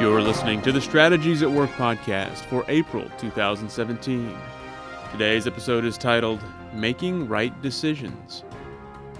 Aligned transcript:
You're 0.00 0.20
listening 0.20 0.60
to 0.62 0.72
the 0.72 0.80
Strategies 0.80 1.44
at 1.44 1.50
Work 1.50 1.70
podcast 1.70 2.38
for 2.46 2.64
April 2.66 3.08
2017. 3.16 4.36
Today's 5.12 5.46
episode 5.46 5.84
is 5.84 5.96
titled 5.96 6.40
Making 6.74 7.28
Right 7.28 7.62
Decisions. 7.62 8.42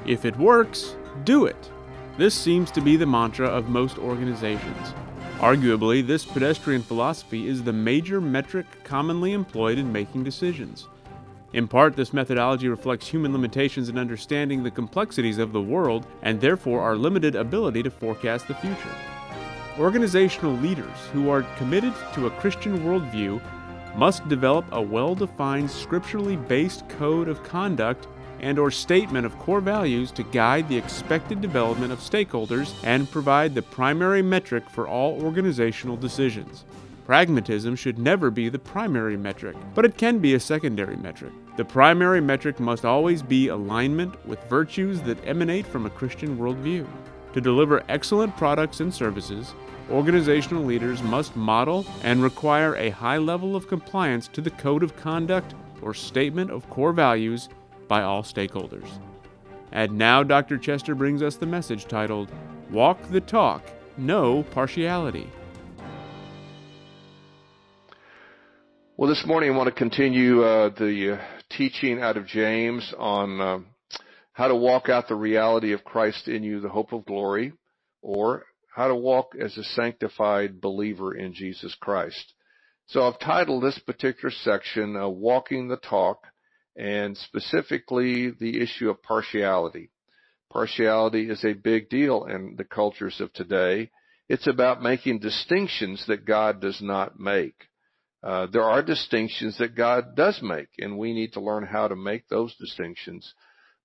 If 0.05 0.25
it 0.25 0.37
works, 0.37 0.97
do 1.23 1.47
it. 1.47 1.71
This 2.19 2.35
seems 2.35 2.73
to 2.73 2.81
be 2.81 2.97
the 2.97 3.07
mantra 3.07 3.47
of 3.47 3.69
most 3.69 3.99
organizations. 3.99 4.95
Arguably, 5.39 6.05
this 6.05 6.25
pedestrian 6.25 6.83
philosophy 6.83 7.47
is 7.47 7.63
the 7.63 7.73
major 7.73 8.21
metric 8.21 8.67
commonly 8.83 9.33
employed 9.33 9.79
in 9.79 9.93
making 9.93 10.25
decisions. 10.25 10.89
In 11.53 11.69
part, 11.69 11.95
this 11.95 12.13
methodology 12.13 12.69
reflects 12.69 13.07
human 13.07 13.31
limitations 13.31 13.89
in 13.89 13.97
understanding 13.97 14.65
the 14.65 14.73
complexities 14.73 15.39
of 15.39 15.53
the 15.53 15.63
world 15.63 16.05
and 16.23 16.41
therefore 16.41 16.81
our 16.81 16.97
limited 16.97 17.37
ability 17.37 17.85
to 17.85 17.93
forecast 17.93 18.49
the 18.49 18.57
future. 18.57 19.14
Organizational 19.79 20.53
leaders 20.59 20.97
who 21.13 21.29
are 21.31 21.43
committed 21.57 21.93
to 22.15 22.29
a 22.29 22.31
Christian 22.31 22.79
worldview 22.85 23.41
must 23.97 24.29
develop 24.29 24.65
a 24.71 24.81
well-defined 24.81 25.69
scripturally 25.69 26.37
based 26.37 26.89
code 26.91 27.27
of 27.27 27.43
conduct 27.43 28.07
and 28.39 28.57
or 28.57 28.71
statement 28.71 29.27
of 29.27 29.37
core 29.41 29.61
values 29.61 30.13
to 30.13 30.23
guide 30.23 30.69
the 30.69 30.77
expected 30.77 31.41
development 31.41 31.93
of 31.93 31.99
stakeholders 31.99 32.73
and 32.85 33.11
provide 33.11 33.53
the 33.53 33.63
primary 33.63 34.23
metric 34.23 34.63
for 34.71 34.87
all 34.87 35.21
organizational 35.21 35.97
decisions. 35.97 36.65
Pragmatism 37.05 37.75
should 37.75 37.99
never 37.99 38.31
be 38.31 38.49
the 38.49 38.59
primary 38.61 39.17
metric, 39.17 39.57
but 39.75 39.85
it 39.85 39.99
can 39.99 40.21
be 40.21 40.35
a 40.35 40.41
secondary 40.41 40.97
metric. 40.97 41.33
The 41.57 41.65
primary 41.65 42.21
metric 42.21 42.61
must 42.61 42.85
always 42.85 43.23
be 43.23 43.49
alignment 43.49 44.25
with 44.25 44.39
virtues 44.45 45.03
that 45.03 45.27
emanate 45.27 45.67
from 45.67 45.85
a 45.85 45.91
Christian 45.91 46.39
worldview. 46.39 46.87
To 47.35 47.41
deliver 47.41 47.83
excellent 47.89 48.37
products 48.37 48.79
and 48.79 48.95
services, 48.95 49.55
organizational 49.91 50.63
leaders 50.63 51.03
must 51.03 51.35
model 51.35 51.85
and 52.05 52.23
require 52.23 52.77
a 52.77 52.91
high 52.91 53.19
level 53.19 53.57
of 53.57 53.67
compliance 53.67 54.29
to 54.29 54.41
the 54.41 54.53
code 54.53 54.85
of 54.85 54.95
conduct 54.95 55.53
or 55.83 55.95
statement 55.95 56.53
of 56.53 56.71
core 56.71 56.93
values 56.93 57.49
by 57.89 58.03
all 58.03 58.23
stakeholders. 58.23 58.87
And 59.73 59.99
now 59.99 60.23
Dr. 60.23 60.59
Chester 60.59 60.95
brings 60.95 61.23
us 61.23 61.35
the 61.35 61.45
message 61.45 61.87
titled 61.87 62.31
Walk 62.71 63.03
the 63.11 63.21
Talk, 63.21 63.65
No 63.97 64.45
Partiality. 64.53 65.29
Well, 68.97 69.09
this 69.09 69.27
morning 69.27 69.53
I 69.53 69.57
want 69.57 69.67
to 69.67 69.75
continue 69.75 70.45
uh, 70.45 70.69
the 70.69 71.15
uh, 71.15 71.25
teaching 71.51 72.01
out 72.01 72.17
of 72.17 72.29
James 72.29 72.95
on 72.97 73.41
uh, 73.41 73.59
how 74.35 74.49
to 74.49 74.55
walk 74.55 74.89
out 74.89 75.09
the 75.09 75.15
reality 75.15 75.73
of 75.73 75.85
Christ 75.85 76.29
in 76.29 76.43
you, 76.43 76.61
the 76.61 76.69
hope 76.69 76.93
of 76.93 77.07
glory, 77.07 77.53
or 78.03 78.45
how 78.75 78.89
to 78.89 78.95
walk 78.95 79.35
as 79.41 79.57
a 79.57 79.65
sanctified 79.65 80.61
believer 80.61 81.15
in 81.15 81.33
Jesus 81.33 81.75
Christ. 81.81 82.35
So 82.87 83.03
I've 83.03 83.21
titled 83.21 83.63
this 83.63 83.79
particular 83.79 84.33
section, 84.33 84.97
uh, 84.97 85.09
Walking 85.09 85.69
the 85.69 85.77
Talk, 85.77 86.27
and 86.77 87.17
specifically 87.17 88.31
the 88.31 88.61
issue 88.61 88.91
of 88.91 89.03
partiality. 89.03 89.91
Partiality 90.53 91.31
is 91.31 91.45
a 91.45 91.53
big 91.55 91.89
deal 91.89 92.25
in 92.25 92.57
the 92.57 92.65
cultures 92.65 93.21
of 93.21 93.33
today. 93.33 93.91
It's 94.29 94.49
about 94.49 94.83
making 94.83 95.21
distinctions 95.21 96.05
that 96.09 96.27
God 96.27 96.61
does 96.61 96.81
not 96.83 97.19
make. 97.21 97.69
Uh, 98.23 98.47
there 98.47 98.65
are 98.65 98.83
distinctions 98.83 99.59
that 99.59 99.77
God 99.77 100.17
does 100.17 100.41
make, 100.43 100.69
and 100.79 100.99
we 100.99 101.13
need 101.13 101.35
to 101.35 101.41
learn 101.41 101.65
how 101.65 101.87
to 101.87 101.95
make 101.95 102.27
those 102.29 102.55
distinctions. 102.57 103.33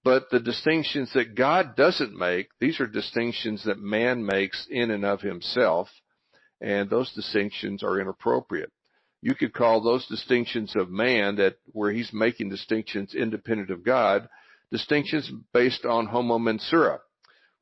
But 0.03 0.29
the 0.29 0.39
distinctions 0.39 1.11
that 1.13 1.35
God 1.35 1.75
doesn't 1.75 2.17
make, 2.17 2.49
these 2.59 2.79
are 2.79 2.87
distinctions 2.87 3.65
that 3.65 3.79
man 3.79 4.25
makes 4.25 4.65
in 4.69 4.91
and 4.91 5.03
of 5.03 5.21
himself, 5.21 5.89
and 6.61 6.89
those 6.89 7.11
distinctions 7.13 7.83
are 7.83 7.99
inappropriate. 7.99 8.71
You 9.21 9.35
could 9.35 9.53
call 9.53 9.81
those 9.81 10.07
distinctions 10.07 10.73
of 10.75 10.89
man 10.89 11.35
that 11.35 11.57
where 11.73 11.91
he's 11.91 12.13
making 12.13 12.49
distinctions 12.49 13.13
independent 13.13 13.69
of 13.69 13.83
God, 13.83 14.29
distinctions 14.71 15.29
based 15.53 15.85
on 15.85 16.05
homo 16.05 16.37
mensura, 16.37 16.99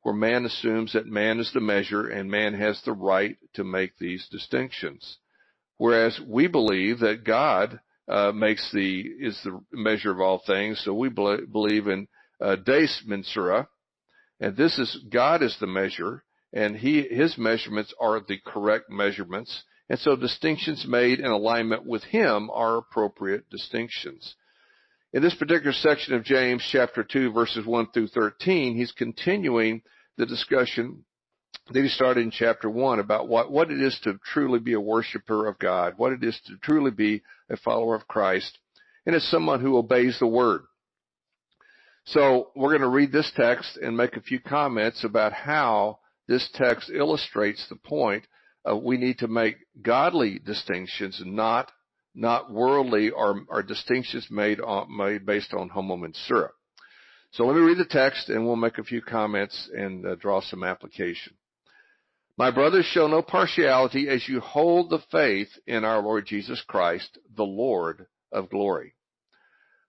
where 0.02 0.14
man 0.14 0.44
assumes 0.44 0.92
that 0.92 1.06
man 1.06 1.40
is 1.40 1.50
the 1.52 1.60
measure 1.60 2.08
and 2.08 2.30
man 2.30 2.54
has 2.54 2.80
the 2.82 2.92
right 2.92 3.36
to 3.54 3.64
make 3.64 3.98
these 3.98 4.28
distinctions. 4.30 5.18
Whereas 5.78 6.20
we 6.24 6.46
believe 6.46 7.00
that 7.00 7.24
God 7.24 7.80
uh, 8.06 8.30
makes 8.32 8.70
the 8.72 9.00
is 9.00 9.40
the 9.42 9.60
measure 9.72 10.12
of 10.12 10.20
all 10.20 10.38
things, 10.46 10.80
so 10.84 10.94
we 10.94 11.08
believe 11.08 11.88
in 11.88 12.06
uh, 12.40 12.56
Deus 12.56 13.02
Mensura, 13.06 13.66
and 14.40 14.56
this 14.56 14.78
is 14.78 15.04
God 15.10 15.42
is 15.42 15.56
the 15.58 15.66
measure, 15.66 16.24
and 16.52 16.76
he 16.76 17.02
his 17.02 17.36
measurements 17.36 17.92
are 18.00 18.20
the 18.20 18.38
correct 18.44 18.90
measurements, 18.90 19.64
and 19.88 19.98
so 19.98 20.16
distinctions 20.16 20.86
made 20.86 21.18
in 21.18 21.26
alignment 21.26 21.84
with 21.84 22.04
him 22.04 22.50
are 22.52 22.78
appropriate 22.78 23.48
distinctions. 23.50 24.34
In 25.12 25.22
this 25.22 25.34
particular 25.34 25.72
section 25.72 26.14
of 26.14 26.24
James 26.24 26.62
chapter 26.70 27.02
2 27.02 27.32
verses 27.32 27.64
1 27.64 27.88
through 27.92 28.08
13, 28.08 28.76
he's 28.76 28.92
continuing 28.92 29.82
the 30.18 30.26
discussion 30.26 31.04
that 31.70 31.82
he 31.82 31.88
started 31.88 32.22
in 32.22 32.30
chapter 32.30 32.68
1 32.68 32.98
about 32.98 33.28
what, 33.28 33.50
what 33.50 33.70
it 33.70 33.80
is 33.80 33.98
to 34.04 34.18
truly 34.24 34.58
be 34.58 34.74
a 34.74 34.80
worshiper 34.80 35.46
of 35.46 35.58
God, 35.58 35.94
what 35.96 36.12
it 36.12 36.22
is 36.22 36.38
to 36.46 36.56
truly 36.58 36.90
be 36.90 37.22
a 37.48 37.56
follower 37.56 37.94
of 37.94 38.06
Christ, 38.08 38.58
and 39.06 39.14
as 39.14 39.24
someone 39.24 39.60
who 39.60 39.76
obeys 39.76 40.18
the 40.18 40.26
word. 40.26 40.62
So 42.12 42.52
we're 42.56 42.70
going 42.70 42.80
to 42.80 42.88
read 42.88 43.12
this 43.12 43.30
text 43.36 43.76
and 43.76 43.94
make 43.94 44.16
a 44.16 44.22
few 44.22 44.40
comments 44.40 45.04
about 45.04 45.34
how 45.34 45.98
this 46.26 46.48
text 46.54 46.90
illustrates 46.90 47.66
the 47.68 47.76
point 47.76 48.26
of 48.64 48.82
we 48.82 48.96
need 48.96 49.18
to 49.18 49.28
make 49.28 49.56
godly 49.82 50.38
distinctions, 50.38 51.20
not 51.24 51.70
not 52.14 52.50
worldly 52.50 53.10
or, 53.10 53.42
or 53.48 53.62
distinctions 53.62 54.26
made 54.30 54.58
on, 54.58 54.96
made 54.96 55.26
based 55.26 55.52
on 55.52 55.68
homo 55.68 55.96
mensura. 55.96 56.48
So 57.32 57.44
let 57.44 57.54
me 57.54 57.60
read 57.60 57.78
the 57.78 57.84
text 57.84 58.30
and 58.30 58.46
we'll 58.46 58.56
make 58.56 58.78
a 58.78 58.84
few 58.84 59.02
comments 59.02 59.68
and 59.76 60.06
uh, 60.06 60.14
draw 60.14 60.40
some 60.40 60.64
application. 60.64 61.34
My 62.38 62.50
brothers, 62.50 62.86
show 62.86 63.06
no 63.06 63.20
partiality 63.20 64.08
as 64.08 64.26
you 64.26 64.40
hold 64.40 64.88
the 64.88 65.02
faith 65.12 65.50
in 65.66 65.84
our 65.84 66.00
Lord 66.00 66.24
Jesus 66.24 66.62
Christ, 66.66 67.18
the 67.36 67.44
Lord 67.44 68.06
of 68.32 68.48
glory. 68.48 68.94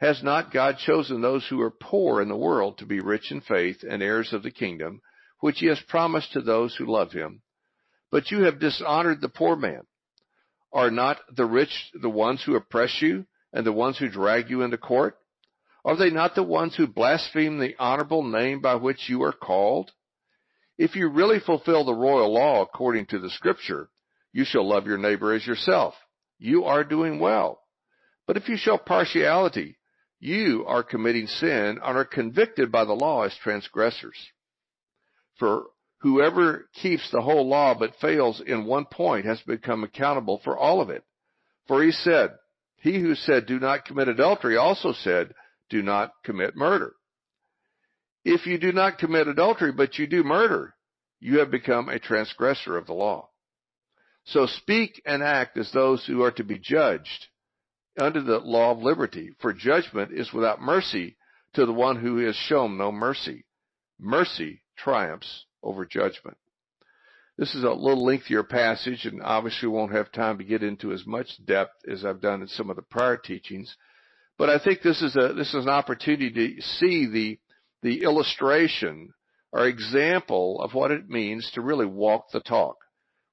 has 0.00 0.22
not 0.22 0.52
God 0.52 0.78
chosen 0.78 1.20
those 1.20 1.46
who 1.48 1.60
are 1.60 1.70
poor 1.70 2.22
in 2.22 2.28
the 2.28 2.36
world 2.36 2.78
to 2.78 2.86
be 2.86 3.00
rich 3.00 3.30
in 3.30 3.42
faith 3.42 3.84
and 3.88 4.02
heirs 4.02 4.32
of 4.32 4.42
the 4.42 4.50
kingdom, 4.50 5.02
which 5.40 5.58
he 5.58 5.66
has 5.66 5.80
promised 5.88 6.32
to 6.32 6.40
those 6.40 6.74
who 6.74 6.86
love 6.86 7.12
him? 7.12 7.42
But 8.10 8.30
you 8.30 8.44
have 8.44 8.58
dishonored 8.58 9.20
the 9.20 9.28
poor 9.28 9.56
man. 9.56 9.82
Are 10.72 10.90
not 10.90 11.18
the 11.34 11.44
rich 11.44 11.90
the 12.00 12.08
ones 12.08 12.42
who 12.42 12.56
oppress 12.56 12.96
you 13.02 13.26
and 13.52 13.66
the 13.66 13.72
ones 13.72 13.98
who 13.98 14.08
drag 14.08 14.48
you 14.48 14.62
into 14.62 14.78
court? 14.78 15.16
Are 15.84 15.96
they 15.96 16.10
not 16.10 16.34
the 16.34 16.42
ones 16.42 16.76
who 16.76 16.86
blaspheme 16.86 17.58
the 17.58 17.74
honorable 17.78 18.22
name 18.22 18.60
by 18.60 18.76
which 18.76 19.08
you 19.08 19.22
are 19.22 19.32
called? 19.32 19.90
If 20.78 20.96
you 20.96 21.08
really 21.08 21.40
fulfill 21.40 21.84
the 21.84 21.94
royal 21.94 22.32
law 22.32 22.62
according 22.62 23.06
to 23.06 23.18
the 23.18 23.30
scripture, 23.30 23.90
you 24.32 24.44
shall 24.44 24.66
love 24.66 24.86
your 24.86 24.98
neighbor 24.98 25.34
as 25.34 25.46
yourself. 25.46 25.94
You 26.38 26.64
are 26.64 26.84
doing 26.84 27.18
well. 27.18 27.60
But 28.26 28.36
if 28.36 28.48
you 28.48 28.56
show 28.56 28.78
partiality, 28.78 29.76
you 30.20 30.64
are 30.66 30.82
committing 30.82 31.26
sin 31.26 31.50
and 31.50 31.80
are 31.80 32.04
convicted 32.04 32.70
by 32.70 32.84
the 32.84 32.92
law 32.92 33.24
as 33.24 33.34
transgressors. 33.42 34.16
For 35.38 35.64
whoever 36.00 36.68
keeps 36.74 37.10
the 37.10 37.22
whole 37.22 37.48
law 37.48 37.74
but 37.74 37.96
fails 38.00 38.42
in 38.46 38.66
one 38.66 38.84
point 38.84 39.24
has 39.24 39.40
become 39.40 39.82
accountable 39.82 40.40
for 40.44 40.56
all 40.56 40.82
of 40.82 40.90
it. 40.90 41.04
For 41.66 41.82
he 41.82 41.90
said, 41.90 42.30
he 42.76 43.00
who 43.00 43.14
said, 43.14 43.46
do 43.46 43.58
not 43.58 43.86
commit 43.86 44.08
adultery 44.08 44.56
also 44.56 44.92
said, 44.92 45.34
do 45.70 45.82
not 45.82 46.12
commit 46.24 46.54
murder. 46.56 46.92
If 48.24 48.46
you 48.46 48.58
do 48.58 48.72
not 48.72 48.98
commit 48.98 49.28
adultery, 49.28 49.72
but 49.72 49.98
you 49.98 50.06
do 50.06 50.22
murder, 50.22 50.74
you 51.20 51.38
have 51.38 51.50
become 51.50 51.88
a 51.88 51.98
transgressor 51.98 52.76
of 52.76 52.86
the 52.86 52.92
law. 52.92 53.30
So 54.24 54.46
speak 54.46 55.00
and 55.06 55.22
act 55.22 55.56
as 55.56 55.72
those 55.72 56.04
who 56.06 56.22
are 56.22 56.30
to 56.32 56.44
be 56.44 56.58
judged 56.58 57.26
under 57.98 58.22
the 58.22 58.38
law 58.38 58.72
of 58.72 58.78
liberty, 58.78 59.30
for 59.40 59.52
judgment 59.52 60.12
is 60.12 60.32
without 60.32 60.60
mercy 60.60 61.16
to 61.54 61.66
the 61.66 61.72
one 61.72 61.96
who 61.96 62.18
has 62.18 62.36
shown 62.36 62.78
no 62.78 62.92
mercy. 62.92 63.44
Mercy 63.98 64.62
triumphs 64.76 65.46
over 65.62 65.84
judgment. 65.84 66.36
This 67.36 67.54
is 67.54 67.64
a 67.64 67.70
little 67.70 68.04
lengthier 68.04 68.42
passage 68.42 69.06
and 69.06 69.22
obviously 69.22 69.68
won't 69.68 69.92
have 69.92 70.12
time 70.12 70.38
to 70.38 70.44
get 70.44 70.62
into 70.62 70.92
as 70.92 71.06
much 71.06 71.28
depth 71.44 71.72
as 71.90 72.04
I've 72.04 72.20
done 72.20 72.42
in 72.42 72.48
some 72.48 72.68
of 72.68 72.76
the 72.76 72.82
prior 72.82 73.16
teachings. 73.16 73.74
But 74.36 74.50
I 74.50 74.58
think 74.62 74.82
this 74.82 75.00
is 75.02 75.16
a, 75.16 75.32
this 75.32 75.54
is 75.54 75.64
an 75.64 75.70
opportunity 75.70 76.56
to 76.56 76.62
see 76.62 77.06
the, 77.06 77.38
the 77.82 78.02
illustration 78.02 79.14
or 79.52 79.66
example 79.66 80.60
of 80.60 80.74
what 80.74 80.90
it 80.90 81.08
means 81.08 81.50
to 81.54 81.60
really 81.60 81.86
walk 81.86 82.30
the 82.30 82.40
talk. 82.40 82.76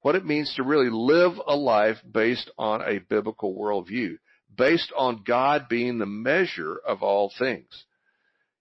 What 0.02 0.16
it 0.16 0.26
means 0.26 0.54
to 0.56 0.64
really 0.64 0.90
live 0.90 1.34
a 1.46 1.56
life 1.56 1.98
based 2.10 2.50
on 2.58 2.82
a 2.82 3.00
biblical 3.00 3.56
worldview, 3.56 4.18
based 4.56 4.92
on 4.98 5.24
God 5.26 5.68
being 5.70 5.98
the 5.98 6.06
measure 6.06 6.78
of 6.86 7.04
all 7.04 7.32
things 7.38 7.86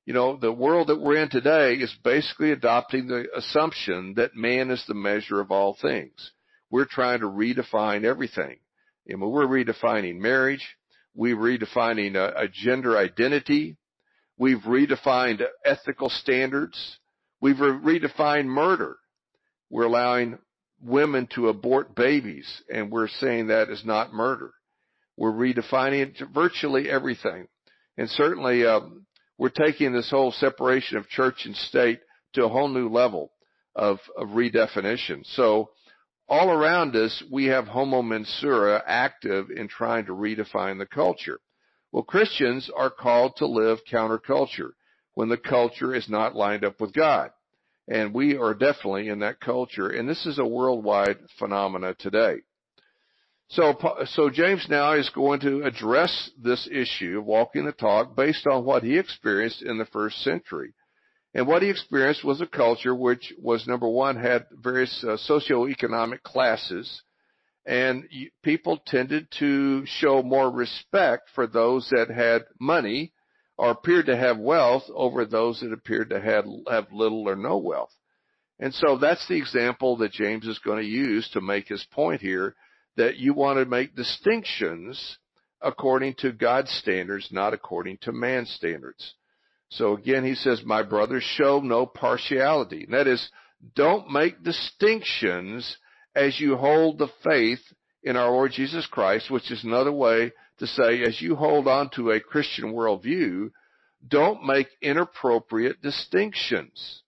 you 0.07 0.15
know, 0.15 0.37
the 0.37 0.53
world 0.53 0.87
that 0.87 1.01
we're 1.01 1.21
in 1.21 1.29
today 1.29 1.75
is 1.75 1.93
basically 2.05 2.53
adopting 2.53 3.09
the 3.09 3.27
assumption 3.37 4.15
that 4.17 4.37
man 4.37 4.71
is 4.71 4.83
the 4.87 4.95
measure 4.95 5.41
of 5.41 5.51
all 5.51 5.77
things. 5.83 6.31
We're 6.71 6.87
trying 6.87 7.21
to 7.21 7.27
redefine 7.27 8.05
everything. 8.05 8.59
Know, 9.09 9.29
we're 9.29 9.47
redefining 9.47 10.19
marriage. 10.19 10.65
We're 11.15 11.37
redefining 11.37 12.15
a, 12.15 12.43
a 12.43 12.49
gender 12.49 12.97
identity. 12.97 13.79
We've 14.39 14.61
redefined 14.61 15.43
ethical 15.65 16.09
standards. 16.09 16.99
We've 17.41 17.59
re- 17.59 17.99
redefined 17.99 18.47
murder. 18.47 18.97
We're 19.71 19.85
allowing 19.85 20.39
women 20.81 21.29
to 21.35 21.49
abort 21.49 21.97
babies, 21.97 22.47
and 22.73 22.93
we're 22.93 23.09
saying 23.09 23.49
that 23.49 23.71
is 23.71 23.85
not 23.85 24.13
murder. 24.13 24.53
We're 25.17 25.33
redefining 25.33 26.15
virtually 26.33 26.91
everything. 26.91 27.49
And 27.97 28.09
certainly, 28.11 28.67
um, 28.67 29.07
we're 29.39 29.49
taking 29.51 29.93
this 29.93 30.11
whole 30.11 30.33
separation 30.33 30.97
of 30.97 31.09
church 31.09 31.45
and 31.45 31.57
state 31.57 32.01
to 32.35 32.45
a 32.45 32.49
whole 32.49 32.69
new 32.69 32.89
level 32.89 33.33
of, 33.75 33.99
of 34.17 34.29
redefinition. 34.29 35.25
So 35.25 35.71
all 36.29 36.51
around 36.51 36.97
us, 36.97 37.23
we 37.31 37.47
have 37.47 37.67
homo 37.67 38.03
mensura 38.03 38.83
active 38.87 39.51
in 39.51 39.69
trying 39.69 40.07
to 40.07 40.13
redefine 40.13 40.79
the 40.79 40.87
culture. 40.87 41.39
Well, 41.93 42.03
Christians 42.03 42.71
are 42.75 42.91
called 42.91 43.37
to 43.37 43.47
live 43.47 43.79
counterculture 43.91 44.71
when 45.15 45.29
the 45.29 45.37
culture 45.37 45.95
is 45.95 46.09
not 46.09 46.35
lined 46.35 46.65
up 46.65 46.81
with 46.81 46.93
God. 46.93 47.31
And 47.89 48.13
we 48.13 48.37
are 48.37 48.55
definitely 48.55 49.09
in 49.09 49.21
that 49.21 49.41
culture. 49.41 49.89
And 49.89 50.09
this 50.09 50.27
is 50.27 50.39
a 50.39 50.45
worldwide 50.45 51.19
phenomena 51.39 51.95
today. 51.95 52.39
So, 53.49 53.75
so 54.07 54.29
James 54.29 54.67
now 54.69 54.95
is 54.95 55.09
going 55.11 55.41
to 55.41 55.63
address 55.63 56.31
this 56.43 56.69
issue 56.71 57.19
of 57.19 57.27
walking 57.27 57.65
the 57.65 57.73
talk 57.73 58.17
based 58.17 58.47
on 58.47 58.65
what 58.65 58.83
he 58.83 58.99
experienced 58.99 59.63
in 59.63 59.79
the 59.79 59.85
first 59.87 60.21
century. 60.23 60.75
And 61.33 61.47
what 61.47 61.63
he 61.63 61.71
experienced 61.71 62.25
was 62.25 62.41
a 62.41 62.47
culture 62.47 62.95
which 62.95 63.33
was 63.39 63.67
number 63.67 63.89
one, 63.89 64.17
had 64.17 64.47
various 64.51 65.05
uh, 65.05 65.17
socioeconomic 65.29 66.23
classes, 66.23 67.03
and 67.67 68.05
people 68.43 68.81
tended 68.87 69.29
to 69.39 69.85
show 69.87 70.23
more 70.23 70.51
respect 70.51 71.29
for 71.35 71.47
those 71.47 71.89
that 71.91 72.09
had 72.11 72.47
money 72.59 73.13
or 73.59 73.71
appeared 73.71 74.07
to 74.07 74.17
have 74.17 74.39
wealth 74.39 74.85
over 74.93 75.25
those 75.25 75.61
that 75.61 75.73
appeared 75.73 76.11
to 76.11 76.21
have, 76.21 76.47
have 76.69 76.93
little 76.93 77.29
or 77.29 77.37
no 77.37 77.59
wealth. 77.59 77.93
And 78.59 78.73
so 78.73 78.97
that's 78.97 79.27
the 79.29 79.37
example 79.37 79.99
that 79.99 80.13
James 80.13 80.47
is 80.47 80.59
going 80.61 80.83
to 80.83 80.89
use 80.89 81.29
to 81.31 81.41
make 81.41 81.69
his 81.69 81.85
point 81.93 82.21
here 82.21 82.55
that 82.97 83.17
you 83.17 83.35
want 83.35 83.59
to 83.59 83.65
make 83.65 83.95
distinctions 83.95 85.19
according 85.61 86.15
to 86.15 86.33
God's 86.33 86.71
standards, 86.71 87.29
not 87.31 87.55
according 87.55 87.99
to 88.03 88.13
man's 88.13 88.51
standards. 88.51 89.15
So 89.71 89.97
again, 89.97 90.25
he 90.25 90.35
says, 90.35 90.63
my 90.65 90.83
brothers, 90.83 91.25
show 91.25 91.61
no 91.61 91.87
partiality. 91.87 92.87
that 92.91 93.07
is, 93.07 93.29
don't 93.75 94.11
make 94.11 94.43
distinctions 94.43 95.77
as 96.15 96.39
you 96.39 96.57
hold 96.57 96.99
the 96.99 97.09
faith 97.25 97.61
in 98.03 98.17
our 98.17 98.31
Lord 98.31 98.53
Jesus 98.53 98.87
Christ, 98.87 99.31
which 99.31 99.51
is 99.51 99.65
another 99.65 99.93
way 99.93 100.33
to 100.59 100.67
say, 100.67 101.03
as 101.03 101.21
you 101.21 101.35
hold 101.35 101.67
on 101.67 101.91
to 101.97 102.13
a 102.13 102.21
Christian 102.21 102.73
worldview, 102.73 103.51
don't 104.07 104.45
make 104.45 104.69
inappropriate 104.81 105.83
distinctions. 105.83 107.03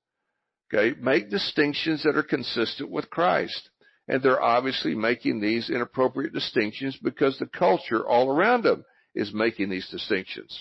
Okay? 0.73 0.99
Make 1.01 1.31
distinctions 1.31 2.03
that 2.03 2.17
are 2.17 2.23
consistent 2.23 2.91
with 2.91 3.09
Christ. 3.09 3.71
And 4.09 4.23
they're 4.23 4.43
obviously 4.43 4.95
making 4.95 5.41
these 5.41 5.69
inappropriate 5.69 6.33
distinctions 6.33 6.99
because 7.03 7.39
the 7.39 7.47
culture 7.47 8.07
all 8.07 8.31
around 8.31 8.63
them 8.63 8.85
is 9.15 9.33
making 9.35 9.69
these 9.69 9.89
distinctions. 9.91 10.59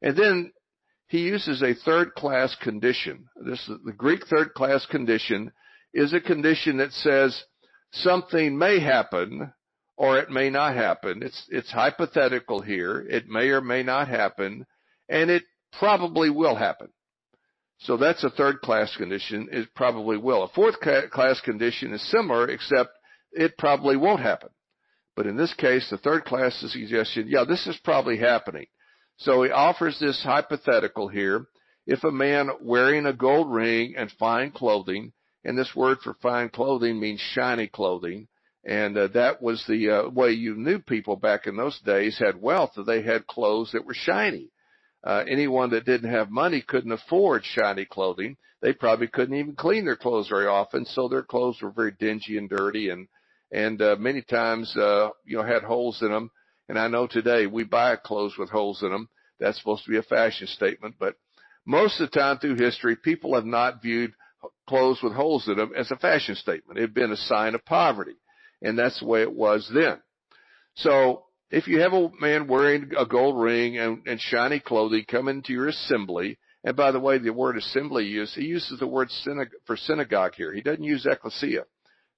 And 0.00 0.16
then 0.16 0.52
he 1.08 1.22
uses 1.22 1.62
a 1.62 1.74
third 1.74 2.14
class 2.14 2.54
condition. 2.62 3.28
This 3.44 3.68
the 3.84 3.92
Greek 3.92 4.26
third 4.28 4.54
class 4.54 4.86
condition 4.86 5.52
is 5.92 6.12
a 6.12 6.20
condition 6.20 6.76
that 6.76 6.92
says 6.92 7.42
something 7.92 8.56
may 8.56 8.78
happen 8.78 9.52
or 9.96 10.18
it 10.18 10.30
may 10.30 10.50
not 10.50 10.76
happen. 10.76 11.22
It's 11.22 11.44
it's 11.48 11.72
hypothetical 11.72 12.60
here. 12.60 13.00
It 13.00 13.28
may 13.28 13.48
or 13.48 13.60
may 13.60 13.82
not 13.82 14.06
happen 14.06 14.66
and 15.08 15.30
it 15.30 15.42
probably 15.78 16.30
will 16.30 16.54
happen. 16.54 16.90
So 17.80 17.96
that's 17.96 18.24
a 18.24 18.30
third 18.30 18.60
class 18.60 18.94
condition. 18.96 19.48
It 19.50 19.74
probably 19.74 20.18
will. 20.18 20.42
A 20.42 20.48
fourth 20.48 20.76
class 20.80 21.40
condition 21.40 21.94
is 21.94 22.10
similar, 22.10 22.48
except 22.48 22.90
it 23.32 23.56
probably 23.56 23.96
won't 23.96 24.20
happen. 24.20 24.50
But 25.16 25.26
in 25.26 25.36
this 25.36 25.54
case, 25.54 25.88
the 25.90 25.98
third 25.98 26.24
class 26.24 26.62
is 26.62 26.72
suggestion, 26.72 27.28
yeah, 27.28 27.44
this 27.44 27.66
is 27.66 27.78
probably 27.82 28.18
happening. 28.18 28.66
So 29.16 29.42
he 29.42 29.50
offers 29.50 29.98
this 29.98 30.22
hypothetical 30.22 31.08
here. 31.08 31.46
If 31.86 32.04
a 32.04 32.10
man 32.10 32.50
wearing 32.60 33.06
a 33.06 33.12
gold 33.12 33.50
ring 33.50 33.94
and 33.96 34.10
fine 34.12 34.52
clothing, 34.52 35.12
and 35.44 35.58
this 35.58 35.74
word 35.74 35.98
for 36.04 36.14
fine 36.22 36.50
clothing 36.50 37.00
means 37.00 37.20
shiny 37.20 37.66
clothing, 37.66 38.28
and 38.64 38.96
uh, 38.96 39.08
that 39.08 39.40
was 39.40 39.64
the 39.66 39.90
uh, 39.90 40.08
way 40.10 40.32
you 40.32 40.54
knew 40.54 40.78
people 40.78 41.16
back 41.16 41.46
in 41.46 41.56
those 41.56 41.78
days 41.80 42.18
had 42.18 42.40
wealth, 42.40 42.72
that 42.76 42.84
they 42.84 43.02
had 43.02 43.26
clothes 43.26 43.72
that 43.72 43.86
were 43.86 43.94
shiny. 43.94 44.50
Uh, 45.02 45.24
anyone 45.28 45.70
that 45.70 45.86
didn't 45.86 46.10
have 46.10 46.30
money 46.30 46.62
couldn't 46.66 46.92
afford 46.92 47.44
shiny 47.44 47.84
clothing. 47.86 48.36
They 48.60 48.72
probably 48.74 49.08
couldn't 49.08 49.36
even 49.36 49.54
clean 49.54 49.86
their 49.86 49.96
clothes 49.96 50.28
very 50.28 50.46
often, 50.46 50.84
so 50.84 51.08
their 51.08 51.22
clothes 51.22 51.60
were 51.62 51.70
very 51.70 51.92
dingy 51.92 52.36
and 52.36 52.48
dirty, 52.48 52.90
and 52.90 53.08
and 53.50 53.80
uh, 53.80 53.96
many 53.98 54.22
times 54.22 54.76
uh, 54.76 55.10
you 55.24 55.38
know 55.38 55.42
had 55.42 55.62
holes 55.62 56.02
in 56.02 56.10
them. 56.10 56.30
And 56.68 56.78
I 56.78 56.88
know 56.88 57.06
today 57.06 57.46
we 57.46 57.64
buy 57.64 57.96
clothes 57.96 58.36
with 58.38 58.50
holes 58.50 58.82
in 58.82 58.90
them. 58.90 59.08
That's 59.40 59.58
supposed 59.58 59.84
to 59.84 59.90
be 59.90 59.96
a 59.96 60.02
fashion 60.02 60.46
statement, 60.46 60.96
but 60.98 61.16
most 61.64 62.00
of 62.00 62.10
the 62.10 62.18
time 62.18 62.38
through 62.38 62.56
history, 62.56 62.96
people 62.96 63.34
have 63.34 63.46
not 63.46 63.82
viewed 63.82 64.12
clothes 64.68 65.00
with 65.02 65.12
holes 65.12 65.48
in 65.48 65.56
them 65.56 65.72
as 65.76 65.90
a 65.90 65.96
fashion 65.96 66.34
statement. 66.34 66.78
It 66.78 66.82
had 66.82 66.94
been 66.94 67.12
a 67.12 67.16
sign 67.16 67.54
of 67.54 67.64
poverty, 67.64 68.16
and 68.62 68.78
that's 68.78 69.00
the 69.00 69.06
way 69.06 69.22
it 69.22 69.32
was 69.32 69.70
then. 69.72 69.98
So 70.74 71.24
if 71.50 71.66
you 71.66 71.80
have 71.80 71.92
a 71.92 72.10
man 72.20 72.46
wearing 72.46 72.92
a 72.96 73.04
gold 73.04 73.40
ring 73.40 73.76
and, 73.76 74.06
and 74.06 74.20
shiny 74.20 74.60
clothing 74.60 75.04
come 75.08 75.28
into 75.28 75.52
your 75.52 75.68
assembly, 75.68 76.38
and 76.62 76.76
by 76.76 76.92
the 76.92 77.00
way, 77.00 77.18
the 77.18 77.32
word 77.32 77.56
assembly 77.56 78.06
use, 78.06 78.34
he 78.34 78.44
uses 78.44 78.78
the 78.78 78.86
word 78.86 79.08
synag- 79.26 79.50
for 79.66 79.76
synagogue 79.76 80.34
here. 80.36 80.52
He 80.52 80.60
doesn't 80.60 80.84
use 80.84 81.06
ecclesia. 81.06 81.64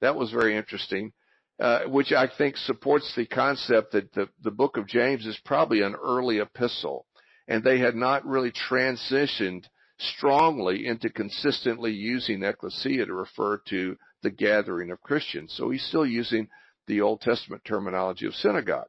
That 0.00 0.16
was 0.16 0.32
very 0.32 0.56
interesting, 0.56 1.12
uh, 1.60 1.84
which 1.84 2.12
I 2.12 2.28
think 2.36 2.56
supports 2.56 3.12
the 3.16 3.26
concept 3.26 3.92
that 3.92 4.12
the, 4.12 4.28
the 4.42 4.50
book 4.50 4.76
of 4.76 4.88
James 4.88 5.24
is 5.24 5.38
probably 5.44 5.80
an 5.82 5.94
early 5.94 6.38
epistle, 6.38 7.06
and 7.48 7.62
they 7.62 7.78
had 7.78 7.94
not 7.94 8.26
really 8.26 8.52
transitioned 8.52 9.64
strongly 9.98 10.86
into 10.86 11.08
consistently 11.08 11.92
using 11.92 12.42
ecclesia 12.42 13.06
to 13.06 13.14
refer 13.14 13.62
to 13.68 13.96
the 14.22 14.30
gathering 14.30 14.90
of 14.90 15.00
Christians. 15.00 15.54
So 15.56 15.70
he's 15.70 15.84
still 15.84 16.06
using 16.06 16.48
the 16.86 17.00
Old 17.00 17.20
Testament 17.20 17.62
terminology 17.64 18.26
of 18.26 18.34
synagogue. 18.34 18.88